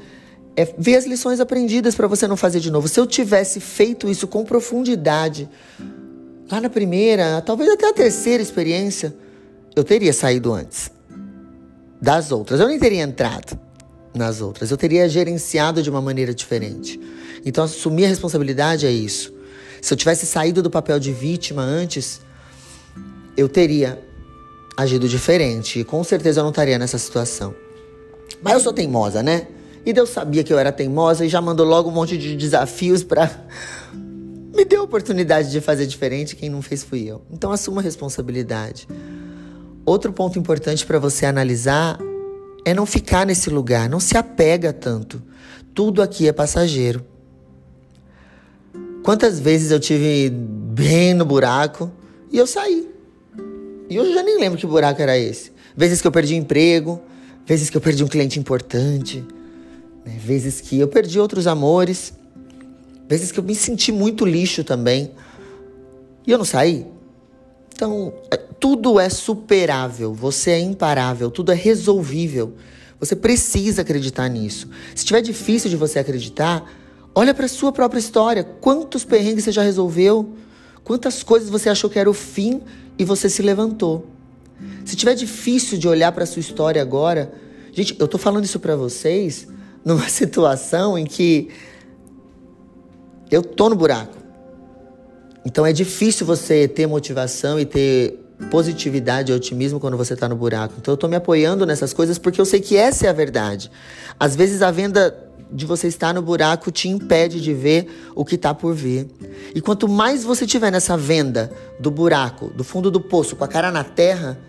é 0.56 0.66
ver 0.78 0.96
as 0.96 1.06
lições 1.06 1.40
aprendidas 1.40 1.94
para 1.94 2.08
você 2.08 2.28
não 2.28 2.36
fazer 2.36 2.60
de 2.60 2.72
novo. 2.72 2.88
Se 2.88 3.00
eu 3.00 3.06
tivesse 3.06 3.60
feito 3.60 4.10
isso 4.10 4.28
com 4.28 4.44
profundidade, 4.44 5.48
lá 6.52 6.60
na 6.60 6.70
primeira, 6.70 7.42
talvez 7.42 7.70
até 7.70 7.90
a 7.90 7.94
terceira 7.94 8.42
experiência, 8.42 9.16
eu 9.76 9.84
teria 9.84 10.12
saído 10.12 10.52
antes 10.52 10.92
das 12.01 12.31
outras. 12.31 12.60
Eu 12.60 12.67
nem 12.67 12.79
teria 12.79 13.03
entrado 13.03 13.60
nas 14.13 14.41
outras. 14.41 14.72
Eu 14.72 14.77
teria 14.77 15.08
gerenciado 15.08 15.84
de 15.84 15.89
uma 15.89 16.01
maneira 16.01 16.34
diferente. 16.34 17.00
Então, 17.46 17.63
assumir 17.63 18.05
a 18.05 18.08
responsabilidade 18.08 18.86
é 18.86 18.91
isso. 18.91 19.34
Se 19.81 19.93
eu 19.93 19.98
tivesse 19.98 20.25
saído 20.25 20.62
do 20.62 20.70
papel 20.70 21.00
de 21.00 21.12
vítima 21.12 21.62
antes, 21.62 22.22
eu 23.38 23.48
teria 23.48 24.00
agido 24.75 25.08
diferente. 25.08 25.79
E 25.79 25.84
com 25.84 26.03
certeza 26.03 26.39
eu 26.39 26.43
não 26.43 26.51
estaria 26.51 26.77
nessa 26.77 26.98
situação. 26.98 27.53
Mas 28.41 28.53
eu 28.53 28.60
sou 28.60 28.74
teimosa, 28.74 29.22
né? 29.22 29.48
E 29.86 29.93
Deus 29.93 30.10
sabia 30.10 30.43
que 30.43 30.53
eu 30.53 30.60
era 30.60 30.72
teimosa 30.72 31.25
e 31.25 31.29
já 31.29 31.41
mandou 31.41 31.65
logo 31.65 31.89
um 31.89 31.93
monte 31.93 32.17
de 32.17 32.36
desafios 32.36 33.03
para 33.03 33.29
me 34.53 34.63
deu 34.63 34.81
a 34.81 34.84
oportunidade 34.84 35.50
de 35.50 35.60
fazer 35.60 35.88
diferente. 35.88 36.36
Quem 36.36 36.50
não 36.50 36.62
fez 36.62 36.84
fui 36.84 37.03
eu. 37.10 37.22
Então 37.31 37.51
assuma 37.51 37.81
a 37.81 37.84
responsabilidade. 37.84 38.88
Outro 39.86 40.14
ponto 40.14 40.38
importante 40.38 40.86
para 40.86 41.00
você 41.00 41.26
analisar 41.26 42.00
é 42.64 42.74
não 42.74 42.86
ficar 42.86 43.26
nesse 43.26 43.50
lugar, 43.50 43.90
não 43.90 44.00
se 44.00 44.18
apega 44.18 44.72
tanto. 44.72 45.22
Tudo 45.74 46.02
aqui 46.02 46.28
é 46.28 46.32
passageiro. 46.32 47.04
Quantas 49.04 49.40
vezes 49.40 49.72
eu 49.72 49.80
tive 49.80 50.30
bem 50.30 51.14
no 51.14 51.26
buraco 51.26 51.92
e 52.32 52.38
eu 52.38 52.46
saí. 52.46 52.88
E 53.90 53.96
eu 53.96 54.14
já 54.14 54.22
nem 54.22 54.40
lembro 54.40 54.60
que 54.60 54.68
buraco 54.68 55.02
era 55.02 55.18
esse. 55.18 55.52
Vezes 55.76 56.02
que 56.02 56.08
eu 56.08 56.12
perdi 56.12 56.36
emprego, 56.36 57.02
vezes 57.46 57.70
que 57.70 57.78
eu 57.78 57.82
perdi 57.82 58.04
um 58.04 58.08
cliente 58.08 58.40
importante, 58.40 59.26
né? 60.06 60.18
vezes 60.20 60.62
que 60.62 60.80
eu 60.80 60.88
perdi 60.88 61.20
outros 61.20 61.48
amores, 61.48 62.14
vezes 63.08 63.32
que 63.32 63.40
eu 63.40 63.44
me 63.44 63.56
senti 63.56 63.92
muito 63.92 64.26
lixo 64.26 64.64
também. 64.64 65.12
E 66.26 66.32
eu 66.32 66.38
não 66.38 66.46
saí. 66.46 66.86
Então, 67.74 68.14
é, 68.30 68.40
tudo 68.62 69.00
é 69.00 69.10
superável, 69.10 70.13
você 70.13 70.51
é 70.51 70.60
imparável, 70.60 71.32
tudo 71.32 71.51
é 71.51 71.56
resolvível. 71.56 72.53
Você 73.00 73.15
precisa 73.15 73.82
acreditar 73.82 74.30
nisso. 74.30 74.70
Se 74.89 74.98
estiver 74.98 75.22
difícil 75.22 75.68
de 75.68 75.75
você 75.75 75.98
acreditar, 75.98 76.72
olha 77.15 77.34
para 77.34 77.48
sua 77.48 77.72
própria 77.72 78.00
história. 78.00 78.44
Quantos 78.44 79.03
perrengues 79.03 79.46
você 79.46 79.51
já 79.51 79.63
resolveu? 79.63 80.36
Quantas 80.84 81.24
coisas 81.24 81.50
você 81.50 81.70
achou 81.70 81.89
que 81.89 81.98
era 81.98 82.08
o 82.08 82.13
fim 82.13 82.62
e 83.00 83.03
você 83.03 83.27
se 83.27 83.41
levantou? 83.41 84.06
Se 84.86 84.94
estiver 84.94 85.15
difícil 85.15 85.80
de 85.80 85.88
olhar 85.88 86.12
para 86.12 86.27
sua 86.27 86.39
história 86.39 86.80
agora, 86.80 87.34
gente, 87.74 87.96
eu 88.00 88.08
tô 88.08 88.20
falando 88.20 88.46
isso 88.46 88.60
para 88.60 88.75
vocês 88.75 89.48
numa 89.84 90.06
situação 90.10 91.00
em 91.00 91.06
que 91.08 91.50
eu 93.32 93.41
tô 93.41 93.70
no 93.70 93.75
buraco. 93.75 94.18
Então 95.44 95.65
é 95.65 95.74
difícil 95.74 96.27
você 96.27 96.68
ter 96.68 96.86
motivação 96.86 97.60
e 97.60 97.65
ter 97.65 98.21
positividade 98.50 99.31
e 99.31 99.36
otimismo 99.36 99.79
quando 99.79 99.98
você 99.98 100.13
está 100.13 100.27
no 100.27 100.36
buraco. 100.36 100.75
Então 100.77 100.91
eu 100.91 100.95
estou 100.95 101.10
me 101.10 101.15
apoiando 101.15 101.65
nessas 101.65 101.93
coisas 101.93 102.17
porque 102.17 102.39
eu 102.39 102.45
sei 102.45 102.60
que 102.60 102.75
essa 102.75 103.07
é 103.07 103.10
a 103.10 103.13
verdade. 103.13 103.71
Às 104.19 104.36
vezes 104.36 104.62
a 104.62 104.71
venda 104.71 105.15
de 105.51 105.65
você 105.65 105.88
estar 105.88 106.13
no 106.13 106.21
buraco 106.21 106.71
te 106.71 106.88
impede 106.88 107.41
de 107.41 107.53
ver 107.53 107.88
o 108.15 108.24
que 108.24 108.36
está 108.36 108.53
por 108.53 108.74
vir. 108.74 109.07
E 109.53 109.62
quanto 109.62 109.88
mais 109.88 110.24
você 110.24 110.45
tiver 110.48 110.71
nessa 110.71 110.95
venda 110.95 111.51
do 111.79 111.91
buraco, 111.91 112.48
do 112.55 112.63
fundo 112.63 112.89
do 112.89 113.01
poço, 113.01 113.36
com 113.36 113.43
a 113.43 113.48
cara 113.48 113.69
na 113.69 113.83
terra, 113.83 114.39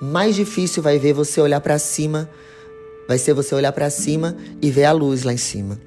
mais 0.00 0.34
difícil 0.36 0.82
vai 0.82 0.98
ver 0.98 1.12
você 1.12 1.40
olhar 1.40 1.60
para 1.60 1.78
cima. 1.78 2.28
Vai 3.08 3.18
ser 3.18 3.32
você 3.32 3.54
olhar 3.54 3.72
para 3.72 3.90
cima 3.90 4.36
e 4.60 4.70
ver 4.70 4.84
a 4.84 4.92
luz 4.92 5.24
lá 5.24 5.32
em 5.32 5.38
cima. 5.38 5.80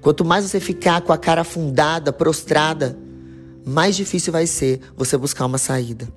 Quanto 0.00 0.24
mais 0.24 0.44
você 0.44 0.58
ficar 0.58 1.00
com 1.00 1.12
a 1.12 1.16
cara 1.16 1.42
afundada, 1.42 2.12
prostrada, 2.12 2.98
mais 3.64 3.94
difícil 3.94 4.32
vai 4.32 4.46
ser 4.46 4.80
você 4.96 5.16
buscar 5.16 5.46
uma 5.46 5.58
saída. 5.58 6.08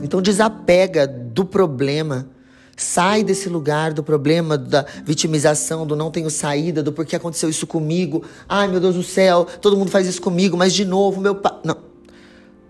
Então 0.00 0.22
desapega 0.22 1.06
do 1.06 1.44
problema. 1.44 2.28
Sai 2.76 3.24
desse 3.24 3.48
lugar 3.48 3.92
do 3.92 4.04
problema, 4.04 4.56
da 4.56 4.86
vitimização, 5.04 5.84
do 5.84 5.96
não 5.96 6.12
tenho 6.12 6.30
saída, 6.30 6.80
do 6.80 6.92
porquê 6.92 7.16
aconteceu 7.16 7.48
isso 7.48 7.66
comigo. 7.66 8.22
Ai, 8.48 8.68
meu 8.68 8.78
Deus 8.78 8.94
do 8.94 9.02
céu, 9.02 9.44
todo 9.60 9.76
mundo 9.76 9.90
faz 9.90 10.06
isso 10.06 10.22
comigo, 10.22 10.56
mas 10.56 10.72
de 10.72 10.84
novo, 10.84 11.20
meu 11.20 11.34
pai. 11.34 11.54
Não. 11.64 11.76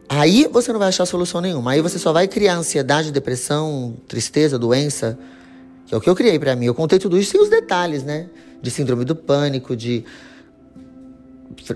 Aí 0.08 0.48
você 0.50 0.72
não 0.72 0.78
vai 0.78 0.88
achar 0.88 1.04
solução 1.04 1.42
nenhuma. 1.42 1.72
Aí 1.72 1.82
você 1.82 1.98
só 1.98 2.14
vai 2.14 2.26
criar 2.26 2.54
ansiedade, 2.54 3.12
depressão, 3.12 3.94
tristeza, 4.08 4.58
doença. 4.58 5.18
Que 5.86 5.94
é 5.94 5.98
o 5.98 6.00
que 6.00 6.08
eu 6.08 6.16
criei 6.16 6.38
para 6.38 6.56
mim. 6.56 6.64
Eu 6.64 6.74
contei 6.74 6.98
tudo 6.98 7.18
isso 7.18 7.32
sem 7.32 7.40
os 7.40 7.50
detalhes, 7.50 8.02
né? 8.02 8.30
De 8.62 8.70
síndrome 8.70 9.04
do 9.04 9.14
pânico, 9.14 9.76
de, 9.76 10.04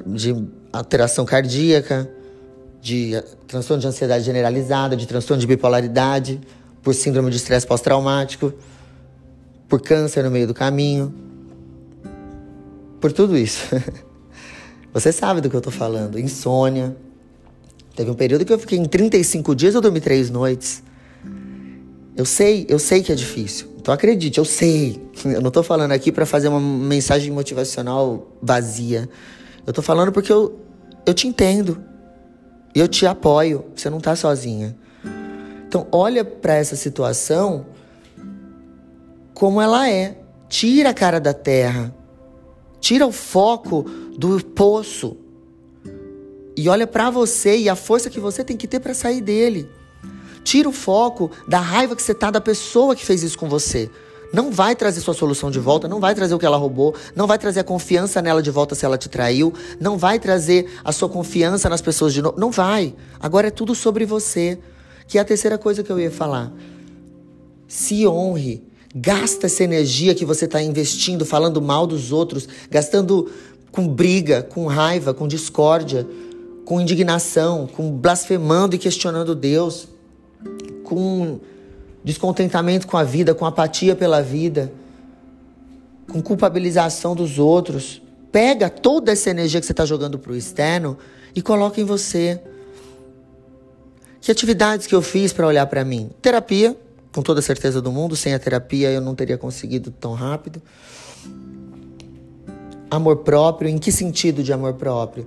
de 0.06 0.48
alteração 0.72 1.26
cardíaca, 1.26 2.10
de 2.82 3.22
transtorno 3.46 3.80
de 3.80 3.86
ansiedade 3.86 4.24
generalizada, 4.24 4.96
de 4.96 5.06
transtorno 5.06 5.40
de 5.40 5.46
bipolaridade, 5.46 6.40
por 6.82 6.92
síndrome 6.92 7.30
de 7.30 7.36
estresse 7.36 7.64
pós-traumático, 7.64 8.52
por 9.68 9.80
câncer 9.80 10.24
no 10.24 10.30
meio 10.32 10.48
do 10.48 10.52
caminho, 10.52 11.14
por 13.00 13.12
tudo 13.12 13.38
isso. 13.38 13.62
Você 14.92 15.12
sabe 15.12 15.40
do 15.40 15.48
que 15.48 15.54
eu 15.54 15.60
tô 15.60 15.70
falando. 15.70 16.18
Insônia. 16.18 16.96
Teve 17.94 18.10
um 18.10 18.14
período 18.14 18.44
que 18.44 18.52
eu 18.52 18.58
fiquei 18.58 18.78
em 18.78 18.84
35 18.84 19.54
dias, 19.54 19.74
eu 19.76 19.80
dormi 19.80 20.00
três 20.00 20.28
noites. 20.28 20.82
Eu 22.16 22.24
sei, 22.24 22.66
eu 22.68 22.80
sei 22.80 23.00
que 23.00 23.12
é 23.12 23.14
difícil. 23.14 23.68
Então 23.80 23.94
acredite, 23.94 24.38
eu 24.38 24.44
sei. 24.44 25.00
Eu 25.24 25.40
não 25.40 25.50
tô 25.50 25.62
falando 25.62 25.92
aqui 25.92 26.10
para 26.10 26.26
fazer 26.26 26.48
uma 26.48 26.60
mensagem 26.60 27.30
motivacional 27.30 28.28
vazia. 28.42 29.08
Eu 29.64 29.72
tô 29.72 29.82
falando 29.82 30.10
porque 30.10 30.32
eu, 30.32 30.58
eu 31.06 31.14
te 31.14 31.28
entendo. 31.28 31.91
Eu 32.74 32.88
te 32.88 33.06
apoio. 33.06 33.64
Você 33.74 33.88
não 33.90 34.00
tá 34.00 34.16
sozinha. 34.16 34.76
Então, 35.66 35.86
olha 35.90 36.24
para 36.24 36.54
essa 36.54 36.76
situação 36.76 37.66
como 39.34 39.60
ela 39.60 39.88
é. 39.88 40.18
Tira 40.48 40.90
a 40.90 40.94
cara 40.94 41.18
da 41.18 41.32
terra. 41.32 41.94
Tira 42.80 43.06
o 43.06 43.12
foco 43.12 43.82
do 44.16 44.44
poço. 44.44 45.16
E 46.56 46.68
olha 46.68 46.86
para 46.86 47.10
você 47.10 47.56
e 47.56 47.68
a 47.68 47.74
força 47.74 48.10
que 48.10 48.20
você 48.20 48.44
tem 48.44 48.56
que 48.56 48.68
ter 48.68 48.80
para 48.80 48.94
sair 48.94 49.20
dele. 49.20 49.68
Tira 50.44 50.68
o 50.68 50.72
foco 50.72 51.30
da 51.48 51.60
raiva 51.60 51.96
que 51.96 52.02
você 52.02 52.14
tá 52.14 52.30
da 52.30 52.40
pessoa 52.40 52.94
que 52.96 53.06
fez 53.06 53.22
isso 53.22 53.38
com 53.38 53.48
você 53.48 53.90
não 54.32 54.50
vai 54.50 54.74
trazer 54.74 55.00
sua 55.00 55.14
solução 55.14 55.50
de 55.50 55.58
volta, 55.58 55.86
não 55.86 56.00
vai 56.00 56.14
trazer 56.14 56.34
o 56.34 56.38
que 56.38 56.46
ela 56.46 56.56
roubou, 56.56 56.94
não 57.14 57.26
vai 57.26 57.38
trazer 57.38 57.60
a 57.60 57.64
confiança 57.64 58.22
nela 58.22 58.42
de 58.42 58.50
volta 58.50 58.74
se 58.74 58.84
ela 58.84 58.96
te 58.96 59.08
traiu, 59.08 59.52
não 59.78 59.98
vai 59.98 60.18
trazer 60.18 60.66
a 60.82 60.90
sua 60.90 61.08
confiança 61.08 61.68
nas 61.68 61.82
pessoas 61.82 62.14
de 62.14 62.22
novo. 62.22 62.38
Não 62.38 62.50
vai. 62.50 62.94
Agora 63.20 63.48
é 63.48 63.50
tudo 63.50 63.74
sobre 63.74 64.06
você. 64.06 64.58
Que 65.06 65.18
é 65.18 65.20
a 65.20 65.24
terceira 65.24 65.58
coisa 65.58 65.82
que 65.82 65.92
eu 65.92 66.00
ia 66.00 66.10
falar. 66.10 66.50
Se 67.68 68.06
honre. 68.06 68.62
Gasta 68.94 69.46
essa 69.46 69.64
energia 69.64 70.14
que 70.14 70.24
você 70.24 70.44
está 70.44 70.62
investindo, 70.62 71.24
falando 71.24 71.62
mal 71.62 71.86
dos 71.86 72.12
outros, 72.12 72.46
gastando 72.70 73.30
com 73.70 73.88
briga, 73.88 74.42
com 74.42 74.66
raiva, 74.66 75.14
com 75.14 75.26
discórdia, 75.26 76.06
com 76.66 76.78
indignação, 76.78 77.66
com 77.66 77.90
blasfemando 77.90 78.76
e 78.76 78.78
questionando 78.78 79.34
Deus, 79.34 79.88
com 80.84 81.40
descontentamento 82.04 82.86
com 82.86 82.96
a 82.96 83.04
vida, 83.04 83.34
com 83.34 83.46
apatia 83.46 83.94
pela 83.94 84.22
vida, 84.22 84.72
com 86.10 86.20
culpabilização 86.20 87.14
dos 87.14 87.38
outros. 87.38 88.02
Pega 88.30 88.68
toda 88.68 89.12
essa 89.12 89.30
energia 89.30 89.60
que 89.60 89.66
você 89.66 89.72
está 89.72 89.84
jogando 89.84 90.18
para 90.18 90.32
o 90.32 90.36
externo 90.36 90.96
e 91.34 91.42
coloca 91.42 91.80
em 91.80 91.84
você. 91.84 92.40
Que 94.20 94.30
atividades 94.30 94.86
que 94.86 94.94
eu 94.94 95.02
fiz 95.02 95.32
para 95.32 95.46
olhar 95.46 95.66
para 95.66 95.84
mim? 95.84 96.10
Terapia, 96.20 96.76
com 97.12 97.22
toda 97.22 97.42
certeza 97.42 97.80
do 97.80 97.92
mundo. 97.92 98.16
Sem 98.16 98.34
a 98.34 98.38
terapia 98.38 98.90
eu 98.90 99.00
não 99.00 99.14
teria 99.14 99.36
conseguido 99.36 99.90
tão 99.90 100.14
rápido. 100.14 100.62
amor 102.90 103.18
próprio, 103.18 103.68
em 103.70 103.78
que 103.78 103.90
sentido 103.90 104.42
de 104.42 104.52
amor 104.52 104.74
próprio? 104.74 105.26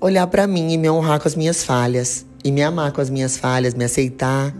Olhar 0.00 0.26
para 0.26 0.46
mim 0.46 0.72
e 0.72 0.78
me 0.78 0.88
honrar 0.88 1.20
com 1.20 1.26
as 1.26 1.34
minhas 1.34 1.64
falhas, 1.64 2.24
e 2.44 2.52
me 2.52 2.62
amar 2.62 2.92
com 2.92 3.00
as 3.00 3.10
minhas 3.10 3.36
falhas, 3.36 3.74
me 3.74 3.84
aceitar, 3.84 4.54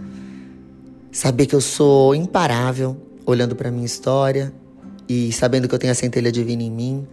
saber 1.11 1.45
que 1.45 1.55
eu 1.55 1.61
sou 1.61 2.13
imparável, 2.13 2.97
olhando 3.25 3.55
para 3.55 3.71
minha 3.71 3.85
história 3.85 4.53
e 5.07 5.31
sabendo 5.31 5.67
que 5.67 5.75
eu 5.75 5.79
tenho 5.79 5.91
a 5.91 5.95
centelha 5.95 6.31
divina 6.31 6.63
em 6.63 6.71
mim. 6.71 7.07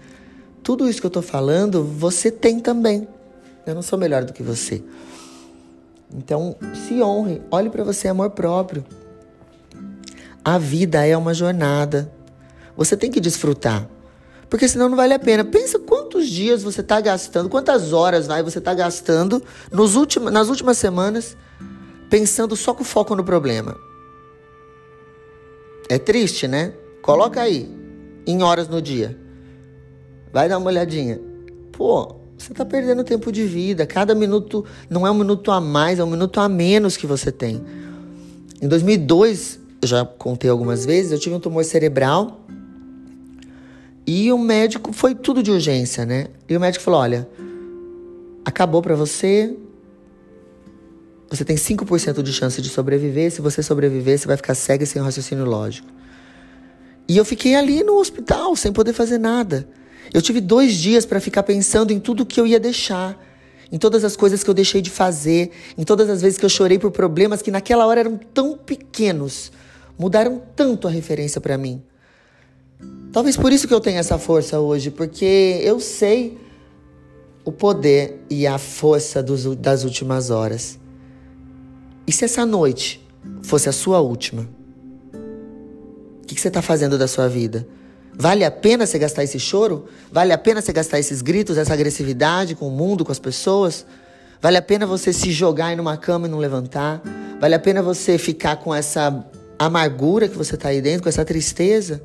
Tudo 0.63 0.89
isso 0.89 1.01
que 1.01 1.07
eu 1.07 1.11
tô 1.11 1.23
falando, 1.23 1.85
você 1.85 2.31
tem 2.31 2.61
também. 2.61 3.09
Eu 3.67 3.75
não 3.75 3.83
sou 3.83 3.99
melhor 3.99 4.25
do 4.25 4.33
que 4.33 4.43
você. 4.43 4.83
Então, 6.15 6.57
se 6.87 7.03
honre, 7.03 7.43
olhe 7.51 7.71
para 7.71 7.85
você 7.85 8.09
amor 8.09 8.31
próprio. 8.31 8.85
A 10.45 10.59
vida 10.59 11.05
é 11.05 11.17
uma 11.17 11.35
jornada. 11.35 12.13
Você 12.77 12.97
tem 12.97 13.11
que 13.11 13.21
desfrutar. 13.21 13.89
Porque 14.49 14.69
senão 14.69 14.89
não 14.89 14.97
vale 14.97 15.15
a 15.15 15.19
pena. 15.19 15.45
Pensa 15.45 15.79
quantos 15.79 16.29
dias 16.29 16.63
você 16.63 16.81
está 16.81 17.01
gastando, 17.01 17.49
quantas 17.49 17.93
horas 17.93 18.27
vai 18.27 18.43
você 18.43 18.59
está 18.59 18.73
gastando 18.73 19.43
nos 19.73 19.97
últimos, 19.97 20.33
nas 20.33 20.49
últimas 20.49 20.79
semanas 20.79 21.37
pensando 22.11 22.57
só 22.57 22.75
com 22.75 22.85
foco 22.85 23.15
no 23.15 23.25
problema. 23.25 23.77
É 25.89 25.99
triste, 25.99 26.49
né? 26.49 26.73
Coloca 27.03 27.41
aí, 27.41 27.71
em 28.27 28.43
horas 28.43 28.69
no 28.69 28.83
dia. 28.83 29.17
Vai 30.33 30.49
dar 30.49 30.59
uma 30.59 30.67
olhadinha. 30.67 31.21
Pô, 31.73 32.17
você 32.37 32.53
está 32.53 32.65
perdendo 32.65 33.05
tempo 33.05 33.31
de 33.31 33.45
vida. 33.45 33.87
Cada 33.87 34.15
minuto 34.15 34.65
não 34.91 35.07
é 35.07 35.11
um 35.11 35.15
minuto 35.15 35.51
a 35.51 35.61
mais, 35.61 35.99
é 35.99 36.05
um 36.05 36.11
minuto 36.11 36.41
a 36.41 36.49
menos 36.49 36.97
que 36.97 37.07
você 37.07 37.31
tem. 37.31 37.63
Em 38.61 38.69
2002, 38.69 39.61
eu 39.83 39.89
já 39.89 40.05
contei 40.05 40.51
algumas 40.51 40.85
vezes, 40.85 41.13
eu 41.13 41.19
tive 41.19 41.35
um 41.35 41.41
tumor 41.41 41.65
cerebral 41.65 42.41
e 44.07 44.33
o 44.33 44.39
médico 44.39 44.93
foi 44.93 45.15
tudo 45.15 45.43
de 45.43 45.51
urgência, 45.51 46.07
né? 46.07 46.29
E 46.49 46.57
o 46.57 46.61
médico 46.61 46.85
falou: 46.85 47.01
olha, 47.01 47.29
acabou 48.45 48.81
para 48.81 48.95
você. 48.95 49.57
Você 51.29 51.45
tem 51.45 51.57
5% 51.57 52.23
de 52.23 52.33
chance 52.33 52.63
de 52.63 52.69
sobreviver. 52.69 53.31
Se 53.31 53.41
você 53.41 53.63
sobreviver, 53.63 54.19
você 54.19 54.27
vai 54.27 54.37
ficar 54.37 54.55
cega 54.55 54.85
e 54.85 54.87
sem 54.87 55.03
raciocínio 55.03 55.45
lógico. 55.45 55.89
E 57.09 57.17
eu 57.17 57.25
fiquei 57.25 57.55
ali 57.55 57.83
no 57.83 57.99
hospital, 57.99 58.55
sem 58.57 58.73
poder 58.73 58.93
fazer 58.93 59.19
nada. 59.19 59.69
Eu 60.13 60.23
tive 60.23 60.41
dois 60.41 60.75
dias 60.75 61.05
para 61.05 61.21
ficar 61.21 61.43
pensando 61.43 61.93
em 61.93 62.01
tudo 62.01 62.27
que 62.27 62.41
eu 62.41 62.47
ia 62.47 62.61
deixar, 62.61 63.21
em 63.71 63.79
todas 63.79 64.05
as 64.05 64.17
coisas 64.17 64.43
que 64.43 64.51
eu 64.51 64.55
deixei 64.55 64.81
de 64.81 64.91
fazer, 64.91 65.51
em 65.77 65.85
todas 65.85 66.09
as 66.09 66.23
vezes 66.23 66.39
que 66.39 66.45
eu 66.45 66.49
chorei 66.49 66.79
por 66.79 66.91
problemas 66.91 67.43
que 67.43 67.51
naquela 67.51 67.87
hora 67.87 68.01
eram 68.01 68.17
tão 68.17 68.57
pequenos, 68.57 69.53
mudaram 69.99 70.41
tanto 70.55 70.87
a 70.87 70.91
referência 70.91 71.41
para 71.41 71.59
mim. 71.59 71.83
Talvez 73.13 73.37
por 73.37 73.53
isso 73.53 73.67
que 73.67 73.75
eu 73.75 73.81
tenho 73.81 73.99
essa 73.99 74.19
força 74.19 74.61
hoje, 74.61 74.91
porque 74.91 75.61
eu 75.63 75.81
sei 75.81 76.39
o 77.45 77.51
poder 77.51 78.21
e 78.29 78.47
a 78.47 78.59
força 78.59 79.23
dos, 79.23 79.57
das 79.57 79.85
últimas 79.85 80.31
horas. 80.31 80.79
E 82.07 82.13
se 82.13 82.25
essa 82.25 82.47
noite 82.47 83.07
fosse 83.43 83.69
a 83.69 83.73
sua 83.73 84.01
última? 84.01 84.49
O 86.23 86.27
que, 86.27 86.41
você 86.41 86.49
está 86.49 86.63
fazendo 86.63 86.99
da 86.99 87.09
sua 87.09 87.29
vida? 87.29 87.67
Vale 88.15 88.45
a 88.45 88.51
pena 88.51 88.87
você 88.87 88.99
gastar 88.99 89.25
esse 89.25 89.39
choro? 89.39 89.87
Vale 90.11 90.33
a 90.33 90.39
pena 90.39 90.61
você 90.61 90.73
gastar 90.73 90.99
esses 90.99 91.23
gritos, 91.23 91.59
essa 91.59 91.75
agressividade 91.75 92.55
com 92.55 92.69
o 92.69 92.71
mundo, 92.71 93.05
com 93.05 93.13
as 93.13 93.19
pessoas? 93.19 93.87
Vale 94.41 94.57
a 94.57 94.63
pena 94.63 94.87
você 94.87 95.13
se 95.13 95.31
jogar 95.33 95.73
em 95.73 95.81
uma 95.81 95.97
cama 95.97 96.27
e 96.27 96.31
não 96.31 96.39
levantar? 96.39 97.03
Vale 97.41 97.55
a 97.55 97.59
pena 97.59 97.83
você 97.83 98.19
ficar 98.19 98.57
com 98.57 98.75
essa 98.75 99.25
amargura 99.59 100.29
que 100.29 100.37
você 100.37 100.55
está 100.55 100.69
aí 100.69 100.81
dentro, 100.81 101.05
com 101.05 101.09
essa 101.09 101.25
tristeza? 101.25 102.03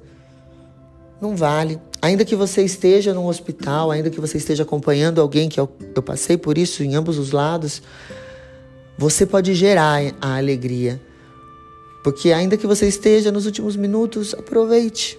não 1.21 1.36
vale. 1.36 1.80
Ainda 2.02 2.25
que 2.25 2.36
você 2.36 2.63
esteja 2.63 3.13
num 3.13 3.28
hospital, 3.28 3.91
ainda 3.91 4.10
que 4.10 4.19
você 4.19 4.38
esteja 4.38 4.63
acompanhando 4.63 5.21
alguém, 5.21 5.47
que 5.47 5.60
eu, 5.60 5.69
eu 5.95 6.02
passei 6.02 6.36
por 6.36 6.58
isso 6.58 6.84
em 6.84 6.95
ambos 6.95 7.19
os 7.19 7.32
lados, 7.32 7.84
você 9.01 9.25
pode 9.25 9.55
gerar 9.55 9.99
a 10.21 10.37
alegria. 10.37 11.01
Porque 12.03 12.31
ainda 12.31 12.55
que 12.55 12.67
você 12.67 12.87
esteja 12.87 13.31
nos 13.31 13.47
últimos 13.47 13.75
minutos, 13.75 14.35
aproveite. 14.35 15.17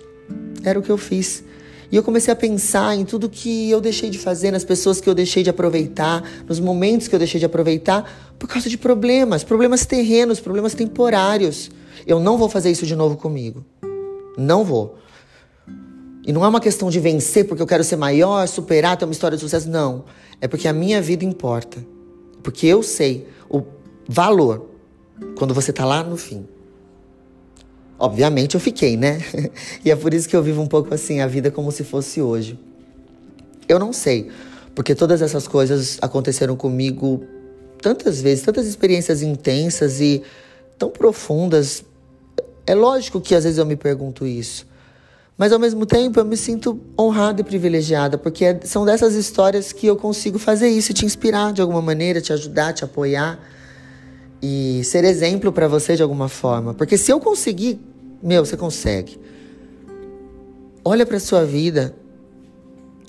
Era 0.63 0.79
o 0.79 0.83
que 0.83 0.91
eu 0.91 0.97
fiz. 0.97 1.43
E 1.91 1.97
eu 1.97 2.03
comecei 2.05 2.33
a 2.33 2.37
pensar 2.37 2.95
em 2.95 3.05
tudo 3.05 3.29
que 3.29 3.69
eu 3.69 3.81
deixei 3.81 4.09
de 4.09 4.21
fazer, 4.21 4.53
nas 4.53 4.65
pessoas 4.65 5.01
que 5.01 5.09
eu 5.09 5.15
deixei 5.17 5.43
de 5.43 5.51
aproveitar, 5.51 6.23
nos 6.49 6.61
momentos 6.61 7.09
que 7.09 7.15
eu 7.17 7.19
deixei 7.19 7.41
de 7.41 7.45
aproveitar, 7.45 8.33
por 8.39 8.49
causa 8.49 8.71
de 8.71 8.79
problemas, 8.79 9.43
problemas 9.43 9.85
terrenos, 9.85 10.39
problemas 10.39 10.75
temporários. 10.75 11.69
Eu 12.07 12.21
não 12.21 12.39
vou 12.39 12.49
fazer 12.49 12.71
isso 12.71 12.87
de 12.87 12.95
novo 12.95 13.17
comigo. 13.17 13.65
Não 14.39 14.63
vou. 14.63 14.97
E 16.25 16.33
não 16.33 16.45
é 16.45 16.49
uma 16.49 16.61
questão 16.61 16.89
de 16.89 17.01
vencer 17.01 17.49
porque 17.49 17.61
eu 17.61 17.67
quero 17.67 17.83
ser 17.83 17.97
maior, 17.97 18.47
superar, 18.47 18.97
ter 18.97 19.07
uma 19.07 19.13
história 19.13 19.37
de 19.37 19.41
sucesso. 19.41 19.69
Não. 19.69 20.05
É 20.41 20.47
porque 20.47 20.69
a 20.69 20.73
minha 20.73 21.03
vida 21.03 21.25
importa. 21.25 21.85
Porque 22.45 22.69
eu 22.69 22.81
sei 22.81 23.27
valor 24.09 24.69
quando 25.37 25.55
você 25.55 25.73
tá 25.73 25.85
lá 25.85 26.03
no 26.03 26.17
fim. 26.17 26.47
Obviamente 27.99 28.55
eu 28.55 28.61
fiquei, 28.61 28.97
né? 28.97 29.21
e 29.85 29.91
é 29.91 29.97
por 29.97 30.13
isso 30.13 30.29
que 30.29 30.35
eu 30.35 30.43
vivo 30.43 30.61
um 30.61 30.67
pouco 30.67 30.93
assim 30.93 31.21
a 31.21 31.27
vida 31.27 31.51
como 31.51 31.71
se 31.71 31.85
fosse 31.85 32.21
hoje. 32.21 32.59
Eu 33.69 33.79
não 33.79 33.93
sei, 33.93 34.29
porque 34.75 34.95
todas 34.95 35.23
essas 35.23 35.47
coisas 35.47 35.99
aconteceram 36.03 36.57
comigo 36.57 37.23
tantas 37.81 38.21
vezes, 38.21 38.45
tantas 38.45 38.67
experiências 38.67 39.23
intensas 39.23 40.01
e 40.01 40.23
tão 40.77 40.91
profundas. 40.91 41.85
É 42.67 42.75
lógico 42.75 43.21
que 43.21 43.35
às 43.35 43.45
vezes 43.45 43.59
eu 43.59 43.67
me 43.67 43.77
pergunto 43.77 44.27
isso. 44.27 44.67
Mas 45.39 45.53
ao 45.53 45.59
mesmo 45.59 45.87
tempo 45.87 46.21
eu 46.21 46.25
me 46.25 46.37
sinto 46.37 46.81
honrada 46.99 47.41
e 47.41 47.45
privilegiada, 47.45 48.19
porque 48.19 48.45
é, 48.45 48.61
são 48.65 48.85
dessas 48.85 49.15
histórias 49.15 49.73
que 49.73 49.87
eu 49.87 49.97
consigo 49.97 50.39
fazer 50.39 50.69
isso, 50.69 50.93
te 50.93 51.05
inspirar 51.05 51.53
de 51.53 51.63
alguma 51.63 51.81
maneira, 51.81 52.21
te 52.21 52.33
ajudar, 52.33 52.73
te 52.73 52.85
apoiar 52.85 53.41
e 54.43 54.83
ser 54.83 55.05
exemplo 55.05 55.53
para 55.53 55.69
você 55.69 55.95
de 55.95 56.03
alguma 56.03 56.29
forma. 56.29 56.75
Porque 56.75 56.99
se 56.99 57.13
eu 57.13 57.21
conseguir, 57.21 57.81
meu, 58.21 58.45
você 58.45 58.57
consegue. 58.57 59.19
Olha 60.85 61.07
para 61.07 61.21
sua 61.21 61.45
vida. 61.45 61.95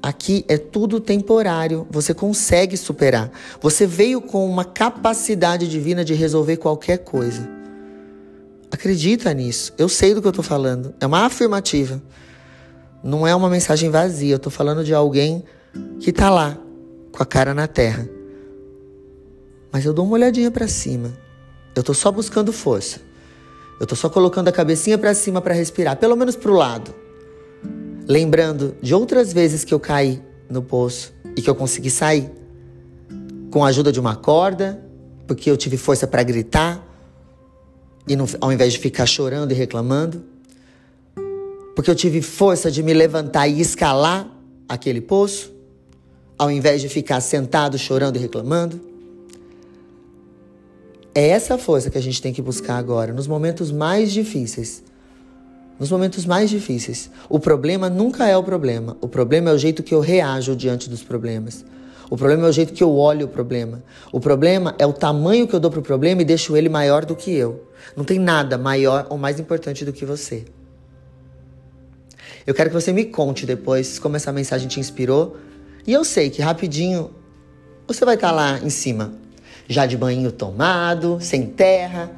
Aqui 0.02 0.44
é 0.50 0.58
tudo 0.58 1.00
temporário, 1.00 1.88
você 1.90 2.14
consegue 2.14 2.76
superar. 2.76 3.32
Você 3.62 3.88
veio 3.88 4.20
com 4.22 4.46
uma 4.48 4.66
capacidade 4.66 5.68
divina 5.68 6.04
de 6.04 6.14
resolver 6.14 6.58
qualquer 6.58 6.98
coisa. 7.00 7.50
Acredita 8.70 9.34
nisso. 9.34 9.74
Eu 9.78 9.88
sei 9.88 10.14
do 10.14 10.22
que 10.22 10.28
eu 10.28 10.34
tô 10.34 10.44
falando. 10.44 10.94
É 11.00 11.06
uma 11.06 11.26
afirmativa. 11.26 12.04
Não 13.02 13.26
é 13.26 13.34
uma 13.34 13.50
mensagem 13.50 13.90
vazia. 13.90 14.36
Eu 14.36 14.40
tô 14.40 14.50
falando 14.50 14.84
de 14.84 14.94
alguém 14.94 15.44
que 16.02 16.12
tá 16.12 16.30
lá, 16.30 16.58
com 17.12 17.24
a 17.24 17.26
cara 17.26 17.54
na 17.54 17.66
terra. 17.66 18.08
Mas 19.72 19.86
eu 19.86 19.94
dou 19.94 20.06
uma 20.06 20.16
olhadinha 20.16 20.52
para 20.52 20.68
cima. 20.68 21.23
Eu 21.76 21.84
tô 21.84 21.94
só 21.94 22.12
buscando 22.12 22.54
força. 22.54 23.02
Eu 23.80 23.88
tô 23.88 23.96
só 23.96 24.10
colocando 24.10 24.48
a 24.48 24.52
cabecinha 24.52 24.98
para 24.98 25.14
cima 25.14 25.42
para 25.42 25.54
respirar, 25.54 25.98
pelo 25.98 26.16
menos 26.16 26.36
pro 26.36 26.54
lado. 26.54 26.94
Lembrando 28.08 28.76
de 28.82 28.94
outras 28.94 29.34
vezes 29.34 29.64
que 29.64 29.74
eu 29.74 29.80
caí 29.80 30.22
no 30.50 30.62
poço 30.62 31.14
e 31.36 31.42
que 31.42 31.50
eu 31.50 31.56
consegui 31.56 31.90
sair 31.90 32.30
com 33.50 33.64
a 33.64 33.68
ajuda 33.68 33.92
de 33.92 34.00
uma 34.00 34.16
corda, 34.16 34.84
porque 35.28 35.50
eu 35.50 35.58
tive 35.58 35.78
força 35.78 36.08
para 36.08 36.24
gritar, 36.24 36.86
e 38.08 38.16
não, 38.16 38.28
ao 38.42 38.52
invés 38.52 38.74
de 38.74 38.80
ficar 38.80 39.06
chorando 39.06 39.52
e 39.52 39.56
reclamando, 39.56 40.24
porque 41.76 41.90
eu 41.90 41.96
tive 41.96 42.22
força 42.22 42.70
de 42.70 42.84
me 42.84 42.94
levantar 42.94 43.48
e 43.48 43.60
escalar 43.60 44.30
aquele 44.68 45.02
poço, 45.02 45.52
ao 46.38 46.52
invés 46.52 46.82
de 46.82 46.90
ficar 46.90 47.22
sentado 47.22 47.78
chorando 47.78 48.18
e 48.18 48.20
reclamando. 48.20 48.93
É 51.16 51.28
essa 51.28 51.58
força 51.58 51.92
que 51.92 51.98
a 51.98 52.02
gente 52.02 52.22
tem 52.22 52.34
que 52.34 52.42
buscar 52.42 52.78
agora, 52.78 53.14
nos 53.14 53.28
momentos 53.28 53.72
mais 53.72 54.12
difíceis. 54.12 54.84
Nos 55.80 55.92
momentos 55.92 56.26
mais 56.26 56.50
difíceis. 56.50 57.10
O 57.30 57.40
problema 57.40 57.90
nunca 57.90 58.28
é 58.28 58.36
o 58.36 58.44
problema. 58.44 58.98
O 59.00 59.08
problema 59.08 59.52
é 59.52 59.54
o 59.54 59.58
jeito 59.58 59.84
que 59.84 59.94
eu 59.94 60.00
reajo 60.00 60.56
diante 60.56 60.90
dos 60.90 61.04
problemas. 61.04 61.64
O 62.10 62.18
problema 62.18 62.48
é 62.48 62.50
o 62.50 62.54
jeito 62.54 62.74
que 62.74 62.84
eu 62.84 62.96
olho 62.96 63.26
o 63.26 63.30
problema. 63.30 63.84
O 64.12 64.20
problema 64.20 64.76
é 64.78 64.86
o 64.86 64.94
tamanho 64.94 65.48
que 65.48 65.56
eu 65.56 65.60
dou 65.60 65.72
para 65.72 65.80
o 65.80 65.84
problema 65.84 66.22
e 66.22 66.26
deixo 66.26 66.56
ele 66.56 66.70
maior 66.70 67.06
do 67.06 67.16
que 67.16 67.32
eu. 67.32 67.68
Não 67.96 68.04
tem 68.04 68.20
nada 68.20 68.58
maior 68.58 69.08
ou 69.10 69.18
mais 69.18 69.40
importante 69.40 69.86
do 69.86 69.94
que 69.94 70.06
você. 70.06 70.46
Eu 72.46 72.54
quero 72.54 72.70
que 72.70 72.76
você 72.76 72.92
me 72.92 73.06
conte 73.06 73.46
depois 73.46 74.00
como 74.00 74.16
essa 74.16 74.32
mensagem 74.32 74.68
te 74.68 74.80
inspirou. 74.80 75.38
E 75.86 75.94
eu 75.94 76.04
sei 76.04 76.30
que 76.30 76.42
rapidinho 76.42 77.12
você 77.88 78.04
vai 78.06 78.16
estar 78.16 78.30
tá 78.30 78.36
lá 78.36 78.60
em 78.60 78.70
cima, 78.70 79.14
já 79.68 79.86
de 79.86 79.98
banho 79.98 80.32
tomado, 80.32 81.18
sem 81.22 81.48
terra, 81.48 82.12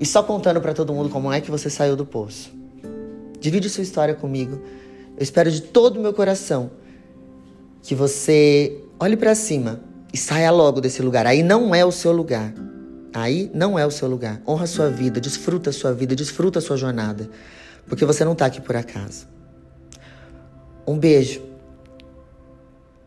e 0.00 0.06
só 0.06 0.22
contando 0.22 0.60
para 0.60 0.72
todo 0.72 0.92
mundo 0.92 1.08
como 1.08 1.32
é 1.32 1.40
que 1.40 1.50
você 1.50 1.68
saiu 1.68 1.96
do 1.96 2.06
poço. 2.06 2.50
Divide 3.40 3.68
sua 3.68 3.82
história 3.82 4.14
comigo. 4.14 4.60
Eu 5.16 5.22
espero 5.22 5.50
de 5.50 5.62
todo 5.62 5.98
o 5.98 6.00
meu 6.00 6.12
coração 6.12 6.70
que 7.82 7.94
você 7.94 8.82
Olhe 9.02 9.16
para 9.16 9.34
cima 9.34 9.80
e 10.12 10.18
saia 10.18 10.50
logo 10.50 10.78
desse 10.78 11.00
lugar. 11.00 11.26
Aí 11.26 11.42
não 11.42 11.74
é 11.74 11.82
o 11.82 11.90
seu 11.90 12.12
lugar. 12.12 12.52
Aí 13.14 13.50
não 13.54 13.78
é 13.78 13.86
o 13.86 13.90
seu 13.90 14.06
lugar. 14.06 14.42
Honra 14.46 14.64
a 14.64 14.66
sua 14.66 14.90
vida, 14.90 15.18
desfruta 15.18 15.70
a 15.70 15.72
sua 15.72 15.94
vida, 15.94 16.14
desfruta 16.14 16.58
a 16.58 16.62
sua 16.62 16.76
jornada. 16.76 17.30
Porque 17.86 18.04
você 18.04 18.26
não 18.26 18.32
está 18.32 18.44
aqui 18.44 18.60
por 18.60 18.76
acaso. 18.76 19.26
Um 20.86 20.98
beijo. 20.98 21.40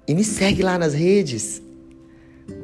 E 0.07 0.15
me 0.15 0.23
segue 0.23 0.63
lá 0.63 0.79
nas 0.79 0.95
redes. 0.95 1.61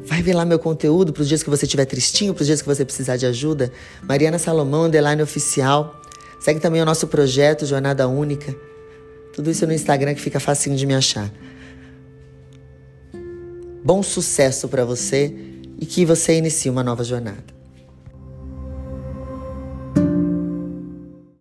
Vai 0.04 0.22
ver 0.22 0.34
lá 0.34 0.44
meu 0.46 0.60
conteúdo 0.60 1.14
para 1.14 1.22
os 1.22 1.28
dias 1.28 1.44
que 1.44 1.50
você 1.50 1.66
estiver 1.66 1.86
tristinho, 1.86 2.34
para 2.34 2.42
os 2.42 2.48
dias 2.48 2.62
que 2.62 2.68
você 2.68 2.84
precisar 2.84 3.18
de 3.18 3.26
ajuda. 3.26 3.72
Mariana 4.04 4.40
Salomão, 4.40 4.86
underline 4.86 5.22
oficial. 5.22 6.02
Segue 6.40 6.60
também 6.60 6.82
o 6.82 6.86
nosso 6.86 7.08
projeto 7.08 7.66
Jornada 7.66 8.08
Única. 8.08 8.56
Tudo 9.34 9.50
isso 9.50 9.66
no 9.66 9.74
Instagram 9.74 10.14
que 10.14 10.22
fica 10.22 10.40
facinho 10.40 10.76
de 10.76 10.86
me 10.86 10.96
achar. 10.96 11.32
Bom 13.84 14.04
sucesso 14.04 14.68
para 14.68 14.84
você 14.84 15.34
e 15.80 15.86
que 15.86 16.06
você 16.06 16.38
inicie 16.38 16.70
uma 16.70 16.84
nova 16.84 17.04
jornada. 17.04 17.59